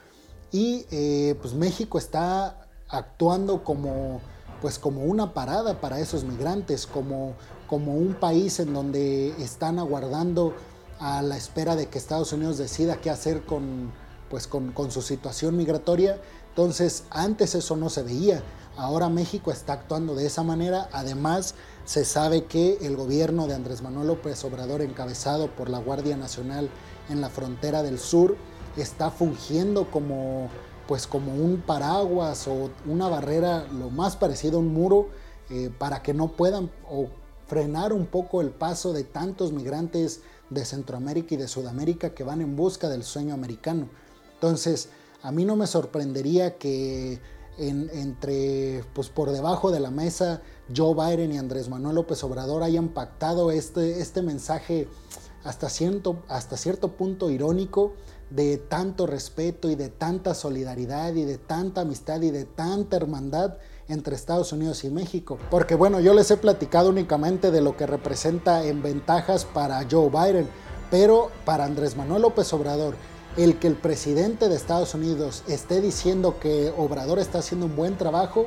Y 0.52 0.86
eh, 0.90 1.36
pues 1.42 1.52
México 1.52 1.98
está 1.98 2.66
actuando 2.88 3.62
como, 3.62 4.22
pues 4.62 4.78
como 4.78 5.04
una 5.04 5.34
parada 5.34 5.78
para 5.78 6.00
esos 6.00 6.24
migrantes, 6.24 6.86
como, 6.86 7.34
como 7.66 7.94
un 7.94 8.14
país 8.14 8.58
en 8.58 8.72
donde 8.72 9.34
están 9.42 9.78
aguardando 9.78 10.54
a 10.98 11.20
la 11.20 11.36
espera 11.36 11.76
de 11.76 11.88
que 11.88 11.98
Estados 11.98 12.32
Unidos 12.32 12.56
decida 12.56 13.02
qué 13.02 13.10
hacer 13.10 13.42
con, 13.42 13.92
pues 14.30 14.46
con, 14.46 14.72
con 14.72 14.90
su 14.90 15.02
situación 15.02 15.58
migratoria. 15.58 16.18
Entonces, 16.48 17.04
antes 17.10 17.54
eso 17.54 17.76
no 17.76 17.90
se 17.90 18.02
veía. 18.02 18.42
Ahora 18.76 19.08
México 19.08 19.50
está 19.50 19.74
actuando 19.74 20.14
de 20.14 20.26
esa 20.26 20.42
manera. 20.42 20.88
Además, 20.92 21.54
se 21.84 22.04
sabe 22.04 22.44
que 22.44 22.78
el 22.82 22.96
gobierno 22.96 23.46
de 23.46 23.54
Andrés 23.54 23.82
Manuel 23.82 24.08
López 24.08 24.44
Obrador, 24.44 24.82
encabezado 24.82 25.48
por 25.48 25.70
la 25.70 25.78
Guardia 25.78 26.16
Nacional 26.16 26.68
en 27.08 27.20
la 27.20 27.30
frontera 27.30 27.82
del 27.82 27.98
sur, 27.98 28.36
está 28.76 29.10
fungiendo 29.10 29.90
como 29.90 30.50
pues 30.86 31.06
como 31.06 31.34
un 31.34 31.62
paraguas 31.66 32.46
o 32.46 32.70
una 32.86 33.08
barrera 33.08 33.66
lo 33.72 33.90
más 33.90 34.14
parecido 34.14 34.58
a 34.58 34.60
un 34.60 34.72
muro 34.72 35.08
eh, 35.50 35.70
para 35.76 36.02
que 36.02 36.14
no 36.14 36.28
puedan 36.28 36.70
o 36.88 37.08
frenar 37.48 37.92
un 37.92 38.06
poco 38.06 38.40
el 38.40 38.50
paso 38.50 38.92
de 38.92 39.04
tantos 39.04 39.52
migrantes 39.52 40.20
de 40.50 40.64
Centroamérica 40.64 41.34
y 41.34 41.38
de 41.38 41.48
Sudamérica 41.48 42.10
que 42.10 42.24
van 42.24 42.40
en 42.40 42.56
busca 42.56 42.88
del 42.88 43.02
sueño 43.02 43.34
americano. 43.34 43.88
Entonces, 44.34 44.90
a 45.22 45.32
mí 45.32 45.44
no 45.44 45.56
me 45.56 45.66
sorprendería 45.66 46.56
que 46.56 47.20
entre, 47.58 48.84
pues 48.92 49.08
por 49.08 49.30
debajo 49.30 49.70
de 49.70 49.80
la 49.80 49.90
mesa, 49.90 50.42
Joe 50.74 50.94
Biden 50.94 51.32
y 51.32 51.38
Andrés 51.38 51.68
Manuel 51.68 51.96
López 51.96 52.22
Obrador 52.24 52.62
hayan 52.62 52.88
pactado 52.88 53.50
este, 53.50 54.00
este 54.00 54.22
mensaje 54.22 54.88
hasta 55.44 55.68
cierto, 55.68 56.22
hasta 56.28 56.56
cierto 56.56 56.92
punto 56.92 57.30
irónico 57.30 57.94
de 58.30 58.56
tanto 58.56 59.06
respeto 59.06 59.70
y 59.70 59.76
de 59.76 59.88
tanta 59.88 60.34
solidaridad 60.34 61.14
y 61.14 61.24
de 61.24 61.38
tanta 61.38 61.82
amistad 61.82 62.20
y 62.22 62.30
de 62.30 62.44
tanta 62.44 62.96
hermandad 62.96 63.58
entre 63.88 64.16
Estados 64.16 64.52
Unidos 64.52 64.84
y 64.84 64.90
México. 64.90 65.38
Porque 65.50 65.76
bueno, 65.76 66.00
yo 66.00 66.12
les 66.14 66.30
he 66.30 66.36
platicado 66.36 66.90
únicamente 66.90 67.50
de 67.52 67.60
lo 67.60 67.76
que 67.76 67.86
representa 67.86 68.64
en 68.64 68.82
ventajas 68.82 69.44
para 69.44 69.86
Joe 69.88 70.10
Biden, 70.10 70.48
pero 70.90 71.30
para 71.44 71.64
Andrés 71.64 71.96
Manuel 71.96 72.22
López 72.22 72.52
Obrador, 72.52 72.96
el 73.36 73.58
que 73.58 73.68
el 73.68 73.74
presidente 73.74 74.48
de 74.48 74.56
Estados 74.56 74.94
Unidos 74.94 75.42
esté 75.46 75.80
diciendo 75.80 76.38
que 76.40 76.72
Obrador 76.76 77.18
está 77.18 77.38
haciendo 77.38 77.66
un 77.66 77.76
buen 77.76 77.96
trabajo 77.96 78.46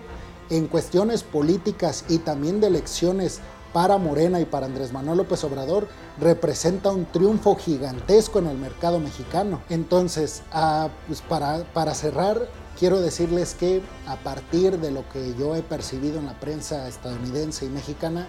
en 0.50 0.68
cuestiones 0.68 1.24
políticas 1.24 2.06
y 2.10 2.18
también 2.20 2.60
de 2.60 2.68
elecciones 2.68 3.40
para 3.72 4.00
Morena 4.00 4.40
y 4.40 4.46
para 4.46 4.66
Andrés 4.66 4.92
Manuel 4.92 5.20
López 5.20 5.44
Obrador 5.44 5.88
representa 6.20 6.92
un 6.92 7.06
triunfo 7.06 7.56
gigantesco 7.56 8.40
en 8.40 8.48
el 8.48 8.58
mercado 8.58 9.00
mexicano. 9.00 9.62
Entonces, 9.70 10.42
ah, 10.52 10.90
pues 11.06 11.22
para, 11.22 11.64
para 11.66 11.94
cerrar, 11.94 12.50
quiero 12.80 13.00
decirles 13.00 13.54
que 13.54 13.84
a 14.08 14.16
partir 14.16 14.80
de 14.80 14.90
lo 14.90 15.08
que 15.10 15.36
yo 15.38 15.56
he 15.56 15.62
percibido 15.62 16.18
en 16.18 16.26
la 16.26 16.40
prensa 16.40 16.88
estadounidense 16.88 17.66
y 17.66 17.70
mexicana, 17.70 18.28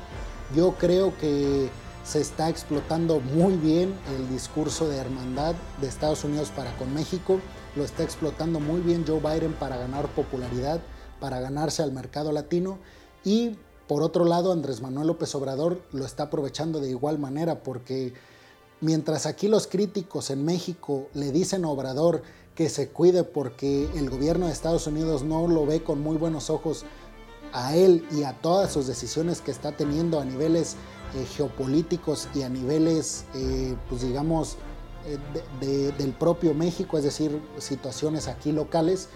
yo 0.55 0.75
creo 0.79 1.17
que 1.17 1.71
se 2.05 2.21
está 2.21 2.49
explotando 2.49 3.21
muy 3.21 3.55
bien 3.57 3.95
el 4.17 4.29
discurso 4.31 4.89
de 4.89 4.97
hermandad 4.97 5.55
de 5.81 5.89
Estados 5.89 6.25
Unidos 6.25 6.51
para 6.55 6.77
con 6.77 6.93
México, 6.95 7.41
lo 7.77 7.85
está 7.85 8.03
explotando 8.03 8.61
muy 8.61 8.81
bien 8.81 9.05
Joe 9.07 9.21
Biden 9.21 9.53
para 9.53 9.77
ganar 9.77 10.09
popularidad, 10.15 10.81
para 11.21 11.41
ganarse 11.41 11.83
al 11.83 11.93
mercado 11.93 12.33
latino 12.33 12.79
y 13.25 13.57
por 13.91 14.05
otro 14.05 14.25
lado, 14.25 14.53
Andrés 14.53 14.81
Manuel 14.81 15.09
López 15.09 15.35
Obrador 15.35 15.83
lo 15.91 16.07
está 16.07 16.23
aprovechando 16.23 16.79
de 16.79 16.91
igual 16.91 17.19
manera 17.19 17.65
porque 17.65 18.15
mientras 18.81 19.27
aquí 19.27 19.49
los 19.49 19.67
críticos 19.67 20.31
en 20.31 20.45
México 20.45 21.09
le 21.13 21.33
dicen 21.33 21.65
a 21.65 21.71
Obrador 21.71 22.23
que 22.55 22.69
se 22.69 22.91
cuide 22.91 23.25
porque 23.25 23.89
el 23.97 24.09
gobierno 24.09 24.47
de 24.47 24.53
Estados 24.53 24.87
Unidos 24.87 25.25
no 25.25 25.49
lo 25.49 25.67
ve 25.67 25.83
con 25.83 26.01
muy 26.01 26.17
buenos 26.17 26.51
ojos 26.51 26.85
a 27.53 27.75
él 27.75 28.07
y 28.13 28.23
a 28.23 28.35
todas 28.41 28.73
sus 28.73 28.87
decisiones 28.87 29.41
que 29.41 29.51
está 29.51 29.73
teniendo 29.77 30.21
a 30.21 30.25
niveles 30.25 30.77
eh, 31.15 31.27
geopolíticos 31.27 32.29
y 32.35 32.43
a 32.43 32.49
niveles, 32.49 33.25
eh, 33.35 33.75
pues 33.89 34.03
digamos, 34.03 34.59
eh, 35.07 35.93
del 35.99 36.13
propio 36.13 36.55
México, 36.55 36.99
es 36.99 37.05
decir, 37.05 37.43
situaciones 37.59 38.29
aquí 38.29 38.53
locales, 38.53 39.09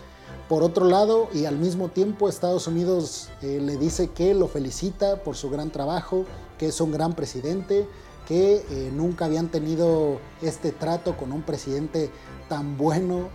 por 0.49 0.65
otro 0.65 0.87
lado, 0.87 1.29
y 1.33 1.45
al 1.45 1.57
mismo 1.57 1.91
tiempo, 1.91 2.29
Estados 2.29 2.67
Unidos 2.67 3.31
le 3.41 3.77
dice 3.77 4.11
que 4.11 4.35
lo 4.35 4.49
felicita 4.49 5.23
por 5.23 5.37
su 5.37 5.51
gran 5.51 5.71
trabajo, 5.71 6.25
que 6.59 6.67
es 6.67 6.81
un 6.81 6.91
gran 6.91 7.15
presidente, 7.15 7.87
que 8.27 8.91
nunca 8.93 9.25
habían 9.27 9.49
tenido 9.49 10.19
este 10.43 10.73
trato 10.73 11.17
con 11.17 11.33
un 11.33 11.43
presidente 11.43 12.11
tan 12.49 12.77
bueno 12.77 13.29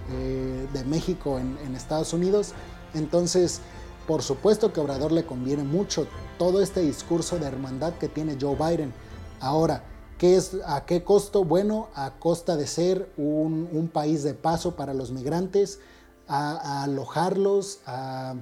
de 0.74 0.84
México 0.84 1.39
en, 1.39 1.76
Estados 1.76 2.13
Unidos. 2.13 2.54
Entonces, 2.93 3.62
por 4.10 4.24
supuesto 4.24 4.74
que 4.74 4.80
Obrador 4.80 5.12
le 5.12 5.24
conviene 5.24 5.63
mucho 5.63 6.08
todo 6.39 6.63
este 6.63 6.82
discurso 6.82 7.38
de 7.38 7.45
hermandad 7.45 7.93
que 8.00 8.08
tiene 8.08 8.39
Joe 8.41 8.56
Biden. 8.56 8.91
Ahora, 9.39 9.84
¿qué 10.17 10.36
es, 10.36 10.58
¿a 10.65 10.84
qué 10.88 11.04
costo? 11.04 11.43
Bueno, 11.43 11.89
a 11.93 12.17
costa 12.17 12.58
de 12.58 12.65
ser 12.65 13.12
un, 13.17 13.69
un 13.72 13.88
país 13.88 14.24
de 14.24 14.34
paso 14.34 14.76
para 14.76 14.95
los 14.95 15.12
migrantes, 15.12 15.78
a, 16.28 16.82
alojarlos, 16.82 17.82
a, 17.86 18.34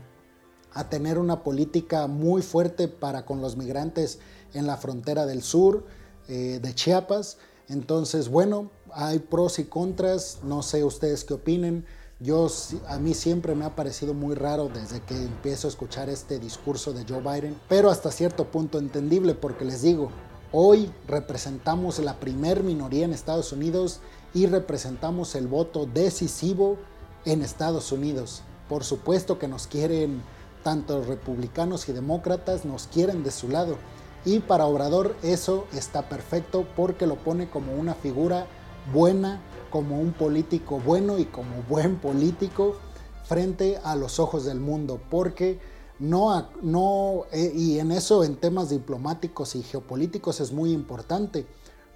tener 0.90 1.18
una 1.18 1.44
política 1.44 2.08
muy 2.08 2.42
fuerte 2.42 2.88
para 2.88 3.26
con 3.26 3.42
los 3.42 3.58
migrantes 3.58 4.20
en 4.54 4.68
la 4.68 4.78
frontera 4.78 5.26
del 5.26 5.42
sur 5.42 5.84
eh, 6.30 6.62
de 6.62 6.76
Chiapas. 6.76 7.40
Entonces, 7.68 8.30
bueno, 8.30 8.72
hay 8.94 9.20
pros 9.20 9.60
y 9.60 9.66
contras, 9.66 10.40
no 10.44 10.64
sé 10.64 10.86
ustedes 10.86 11.26
qué 11.26 11.34
opinen. 11.34 11.86
Yo, 12.20 12.48
a 12.88 12.98
mí 12.98 13.14
siempre 13.14 13.54
me 13.54 13.64
ha 13.64 13.76
parecido 13.76 14.16
muy 14.16 14.34
raro 14.34 14.70
desde 14.74 15.02
que 15.02 15.16
empiezo 15.16 15.68
a 15.68 15.70
escuchar 15.70 16.10
este 16.10 16.40
discurso 16.40 16.92
de 16.92 17.06
Joe 17.08 17.22
Biden, 17.22 17.60
pero 17.70 17.92
hasta 17.92 18.10
cierto 18.10 18.46
punto 18.46 18.80
entendible 18.80 19.36
porque 19.36 19.66
les 19.66 19.84
digo, 19.84 20.10
hoy 20.52 20.92
representamos 21.08 22.00
la 22.00 22.20
primer 22.20 22.64
minoría 22.64 23.06
en 23.06 23.14
Estados 23.14 23.52
Unidos 23.52 24.00
y 24.34 24.48
representamos 24.48 25.36
el 25.36 25.46
voto 25.46 25.86
decisivo 25.86 26.78
en 27.26 27.44
Estados 27.44 27.92
Unidos. 27.92 28.42
Por 28.68 28.84
supuesto 28.84 29.38
que 29.38 29.48
nos 29.48 29.68
quieren, 29.68 30.24
tanto 30.64 31.04
republicanos 31.04 31.88
y 31.88 31.94
demócratas, 31.94 32.66
nos 32.66 32.88
quieren 32.88 33.24
de 33.24 33.30
su 33.30 33.48
lado. 33.48 33.78
Y 34.26 34.40
para 34.40 34.66
Obrador 34.66 35.16
eso 35.22 35.68
está 35.72 36.10
perfecto 36.10 36.66
porque 36.76 37.06
lo 37.06 37.18
pone 37.18 37.48
como 37.48 37.74
una 37.74 37.94
figura 37.94 38.48
buena, 38.92 39.40
como 39.78 40.02
un 40.02 40.12
político 40.12 40.80
bueno 40.80 41.20
y 41.20 41.26
como 41.26 41.62
buen 41.70 41.98
político 41.98 42.78
frente 43.26 43.78
a 43.84 43.96
los 43.96 44.20
ojos 44.20 44.44
del 44.44 44.60
mundo. 44.60 45.00
Porque 45.12 45.60
no, 46.00 46.50
no 46.64 47.26
eh, 47.32 47.54
y 47.56 47.78
en 47.78 47.92
eso 47.92 48.24
en 48.24 48.38
temas 48.38 48.72
diplomáticos 48.72 49.56
y 49.56 49.62
geopolíticos 49.62 50.40
es 50.42 50.52
muy 50.52 50.72
importante. 50.72 51.46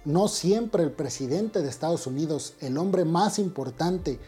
No 0.04 0.28
siempre 0.28 0.84
el 0.84 0.92
presidente 0.92 1.60
de 1.60 1.68
Estados 1.68 2.06
Unidos, 2.06 2.54
el 2.60 2.78
hombre 2.78 3.04
más 3.04 3.40
importante, 3.40 4.20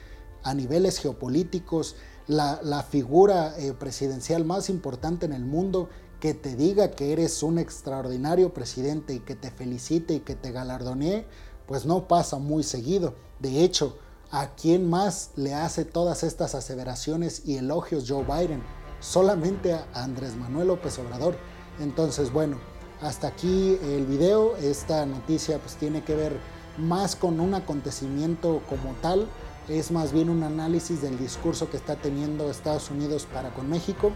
a 0.43 0.53
niveles 0.53 0.99
geopolíticos, 0.99 1.95
la, 2.27 2.83
figura 2.91 3.57
eh, 3.57 3.73
presidencial 3.73 4.45
más 4.45 4.69
importante 4.69 5.27
en 5.27 5.33
el 5.33 5.45
mundo 5.45 5.89
que 6.19 6.35
te 6.35 6.57
diga 6.57 6.91
que 6.91 7.13
eres 7.13 7.45
un 7.45 7.61
extraordinario 7.61 8.53
presidente 8.53 9.15
y 9.15 9.21
que 9.21 9.37
te 9.37 9.53
felicite 9.53 10.15
y 10.15 10.21
que 10.21 10.35
te 10.35 10.51
galardonee, 10.51 11.27
pues 11.67 11.87
no 11.87 12.07
pasa 12.09 12.39
muy 12.39 12.63
seguido. 12.63 13.15
De 13.39 13.65
hecho, 13.65 13.97
¿a 14.31 14.49
quién 14.55 14.89
más 14.89 15.31
le 15.37 15.55
hace 15.55 15.85
todas 15.85 16.23
estas 16.23 16.55
aseveraciones 16.55 17.43
y 17.45 17.57
elogios 17.57 18.05
Joe 18.09 18.25
Biden? 18.25 18.63
Solamente 19.01 19.75
a 19.75 19.87
Andrés 19.95 20.37
Manuel 20.37 20.69
López 20.69 20.99
Obrador. 20.99 21.37
Entonces, 21.81 22.33
bueno, 22.33 22.59
hasta 23.01 23.29
aquí 23.29 23.79
el 23.83 24.07
video. 24.07 24.57
Esta 24.57 25.05
noticia 25.07 25.59
pues 25.59 25.77
tiene 25.77 26.03
que 26.03 26.15
ver 26.15 26.39
más 26.79 27.17
con 27.17 27.41
un 27.41 27.55
acontecimiento 27.55 28.63
como 28.69 28.95
tal. 29.03 29.29
Es 29.69 29.91
más 29.91 30.13
bien 30.13 30.29
un 30.29 30.43
análisis 30.43 31.01
del 31.01 31.19
discurso 31.19 31.71
que 31.71 31.77
está 31.77 31.97
teniendo 31.97 32.51
Estados 32.51 32.91
Unidos 32.91 33.27
para 33.33 33.51
con 33.51 33.69
México. 33.69 34.11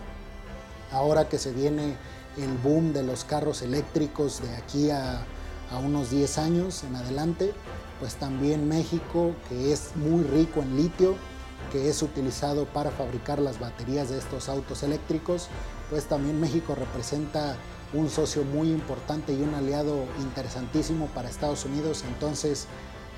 Ahora 0.93 1.29
que 1.29 1.39
se 1.39 1.53
viene 1.53 1.97
el 2.37 2.57
boom 2.59 2.93
de 2.93 3.03
los 3.03 3.25
carros 3.25 3.63
eléctricos 3.63 4.41
de 4.43 4.55
aquí 4.57 4.91
a, 4.91 5.27
a 5.71 5.79
unos 5.79 6.11
10 6.11 6.39
años 6.39 6.85
en 6.85 6.97
adelante, 6.97 7.53
pues 8.01 8.15
también 8.15 8.69
México, 8.69 9.35
que 9.49 9.73
es 9.73 9.97
muy 9.97 10.23
rico 10.25 10.63
en 10.63 10.77
litio, 10.77 11.17
que 11.73 11.89
es 11.89 12.03
utilizado 12.03 12.65
para 12.67 12.91
fabricar 12.91 13.39
las 13.39 13.59
baterías 13.59 14.09
de 14.09 14.19
estos 14.19 14.49
autos 14.49 14.83
eléctricos, 14.83 15.49
pues 15.91 16.05
también 16.05 16.41
México 16.41 16.75
representa 16.75 17.57
un 17.93 18.11
socio 18.11 18.45
muy 18.45 18.71
importante 18.71 19.33
y 19.33 19.43
un 19.43 19.55
aliado 19.55 20.05
interesantísimo 20.21 21.07
para 21.09 21.29
Estados 21.29 21.65
Unidos. 21.65 22.05
Entonces, 22.07 22.67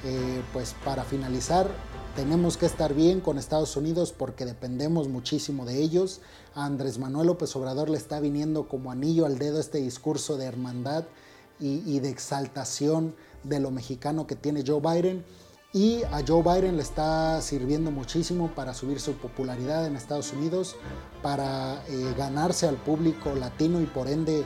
eh, 0.04 0.42
pues 0.52 0.74
para 0.84 1.04
finalizar, 1.04 1.68
tenemos 2.16 2.56
que 2.56 2.66
estar 2.66 2.94
bien 2.94 3.20
con 3.20 3.38
Estados 3.38 3.76
Unidos 3.76 4.12
porque 4.16 4.44
dependemos 4.44 5.08
muchísimo 5.08 5.64
de 5.64 5.80
ellos. 5.80 6.20
A 6.54 6.64
Andrés 6.64 6.98
Manuel 6.98 7.28
López 7.28 7.54
Obrador 7.56 7.88
le 7.88 7.98
está 7.98 8.20
viniendo 8.20 8.68
como 8.68 8.90
anillo 8.90 9.26
al 9.26 9.38
dedo 9.38 9.60
este 9.60 9.78
discurso 9.78 10.36
de 10.36 10.46
hermandad 10.46 11.04
y, 11.60 12.00
de 12.00 12.08
exaltación 12.08 13.14
de 13.44 13.60
lo 13.60 13.70
mexicano 13.70 14.26
que 14.26 14.36
tiene 14.36 14.64
Joe 14.66 14.80
Biden. 14.80 15.24
Y 15.72 16.02
a 16.04 16.22
Joe 16.26 16.42
Biden 16.42 16.76
le 16.76 16.82
está 16.82 17.40
sirviendo 17.42 17.92
muchísimo 17.92 18.48
para 18.54 18.74
subir 18.74 18.98
su 18.98 19.12
popularidad 19.14 19.86
en 19.86 19.94
Estados 19.94 20.32
Unidos, 20.32 20.74
para 21.22 21.84
eh, 21.86 22.14
ganarse 22.18 22.66
al 22.66 22.76
público 22.76 23.34
latino 23.36 23.80
y 23.80 23.86
por 23.86 24.08
ende 24.08 24.44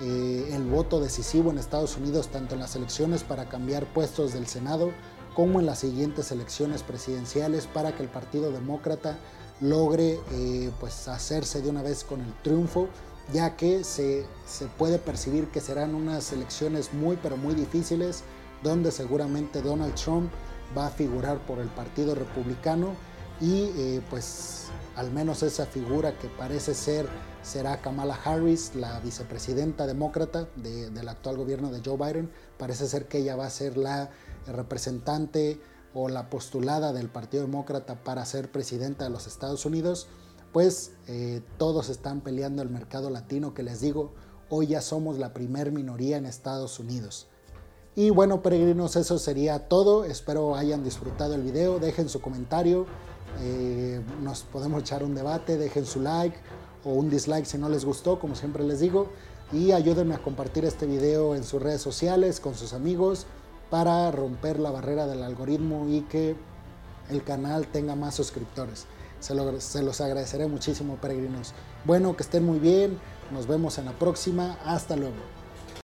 eh, 0.00 0.48
el 0.52 0.64
voto 0.64 0.98
decisivo 0.98 1.52
en 1.52 1.58
Estados 1.58 1.96
Unidos, 1.96 2.28
tanto 2.28 2.54
en 2.54 2.60
las 2.60 2.74
elecciones 2.74 3.22
para 3.22 3.48
cambiar 3.48 3.84
puestos 3.84 4.32
del 4.32 4.48
Senado 4.48 4.90
como 5.34 5.60
en 5.60 5.66
las 5.66 5.80
siguientes 5.80 6.30
elecciones 6.32 6.82
presidenciales 6.82 7.66
para 7.66 7.94
que 7.94 8.02
el 8.02 8.08
Partido 8.08 8.50
Demócrata 8.50 9.18
logre 9.60 10.20
eh, 10.32 10.70
pues 10.80 11.06
hacerse 11.08 11.60
de 11.62 11.70
una 11.70 11.82
vez 11.82 12.04
con 12.04 12.20
el 12.20 12.32
triunfo, 12.42 12.88
ya 13.32 13.56
que 13.56 13.84
se, 13.84 14.26
se 14.46 14.66
puede 14.66 14.98
percibir 14.98 15.48
que 15.48 15.60
serán 15.60 15.94
unas 15.94 16.32
elecciones 16.32 16.92
muy 16.92 17.16
pero 17.22 17.36
muy 17.36 17.54
difíciles, 17.54 18.22
donde 18.62 18.90
seguramente 18.90 19.62
Donald 19.62 19.94
Trump 19.94 20.30
va 20.76 20.86
a 20.86 20.90
figurar 20.90 21.38
por 21.46 21.58
el 21.58 21.68
Partido 21.68 22.14
Republicano 22.14 22.94
y 23.40 23.70
eh, 23.76 24.02
pues 24.10 24.68
al 24.96 25.10
menos 25.10 25.42
esa 25.42 25.66
figura 25.66 26.16
que 26.18 26.28
parece 26.28 26.74
ser 26.74 27.06
será 27.42 27.80
Kamala 27.80 28.18
Harris, 28.24 28.74
la 28.74 28.98
vicepresidenta 29.00 29.86
demócrata 29.86 30.48
del 30.56 31.08
actual 31.08 31.36
gobierno 31.36 31.70
de 31.70 31.82
Joe 31.84 31.98
Biden, 31.98 32.30
parece 32.58 32.86
ser 32.88 33.06
que 33.06 33.18
ella 33.18 33.36
va 33.36 33.46
a 33.46 33.50
ser 33.50 33.76
la 33.76 34.10
representante 34.46 35.60
o 35.92 36.08
la 36.08 36.30
postulada 36.30 36.92
del 36.92 37.08
Partido 37.08 37.44
Demócrata 37.44 37.96
para 38.02 38.24
ser 38.24 38.50
presidenta 38.50 39.04
de 39.04 39.10
los 39.10 39.26
Estados 39.26 39.66
Unidos, 39.66 40.08
pues 40.54 40.92
todos 41.58 41.90
están 41.90 42.20
peleando 42.20 42.62
el 42.62 42.70
mercado 42.70 43.10
latino 43.10 43.52
que 43.54 43.64
les 43.64 43.80
digo, 43.80 44.12
hoy 44.48 44.68
ya 44.68 44.80
somos 44.80 45.18
la 45.18 45.34
primer 45.34 45.72
minoría 45.72 46.16
en 46.16 46.26
Estados 46.26 46.78
Unidos. 46.78 47.26
Y 47.96 48.10
bueno, 48.10 48.40
peregrinos, 48.40 48.94
eso 48.94 49.18
sería 49.18 49.68
todo. 49.68 50.04
Espero 50.04 50.54
hayan 50.54 50.84
disfrutado 50.84 51.34
el 51.34 51.42
video. 51.42 51.80
Dejen 51.80 52.08
su 52.08 52.20
comentario. 52.20 52.86
Eh, 53.40 54.00
nos 54.22 54.44
podemos 54.44 54.82
echar 54.82 55.02
un 55.02 55.16
debate. 55.16 55.58
Dejen 55.58 55.86
su 55.86 56.00
like 56.00 56.36
o 56.84 56.90
un 56.90 57.10
dislike 57.10 57.46
si 57.46 57.58
no 57.58 57.68
les 57.68 57.84
gustó, 57.84 58.20
como 58.20 58.36
siempre 58.36 58.62
les 58.62 58.78
digo. 58.78 59.08
Y 59.52 59.72
ayúdenme 59.72 60.14
a 60.14 60.22
compartir 60.22 60.64
este 60.64 60.86
video 60.86 61.34
en 61.34 61.42
sus 61.42 61.60
redes 61.60 61.82
sociales, 61.82 62.38
con 62.38 62.54
sus 62.54 62.74
amigos, 62.74 63.26
para 63.70 64.08
romper 64.12 64.60
la 64.60 64.70
barrera 64.70 65.08
del 65.08 65.24
algoritmo 65.24 65.88
y 65.88 66.02
que 66.02 66.36
el 67.10 67.24
canal 67.24 67.66
tenga 67.66 67.96
más 67.96 68.14
suscriptores. 68.14 68.86
Se, 69.24 69.60
se 69.60 69.82
los 69.82 70.00
agradeceré 70.00 70.46
muchísimo, 70.46 70.96
peregrinos. 70.96 71.54
Bueno, 71.84 72.16
que 72.16 72.22
estén 72.22 72.44
muy 72.44 72.58
bien. 72.58 72.98
Nos 73.32 73.46
vemos 73.46 73.78
en 73.78 73.86
la 73.86 73.92
próxima. 73.92 74.58
Hasta 74.64 74.96
luego. 74.96 75.33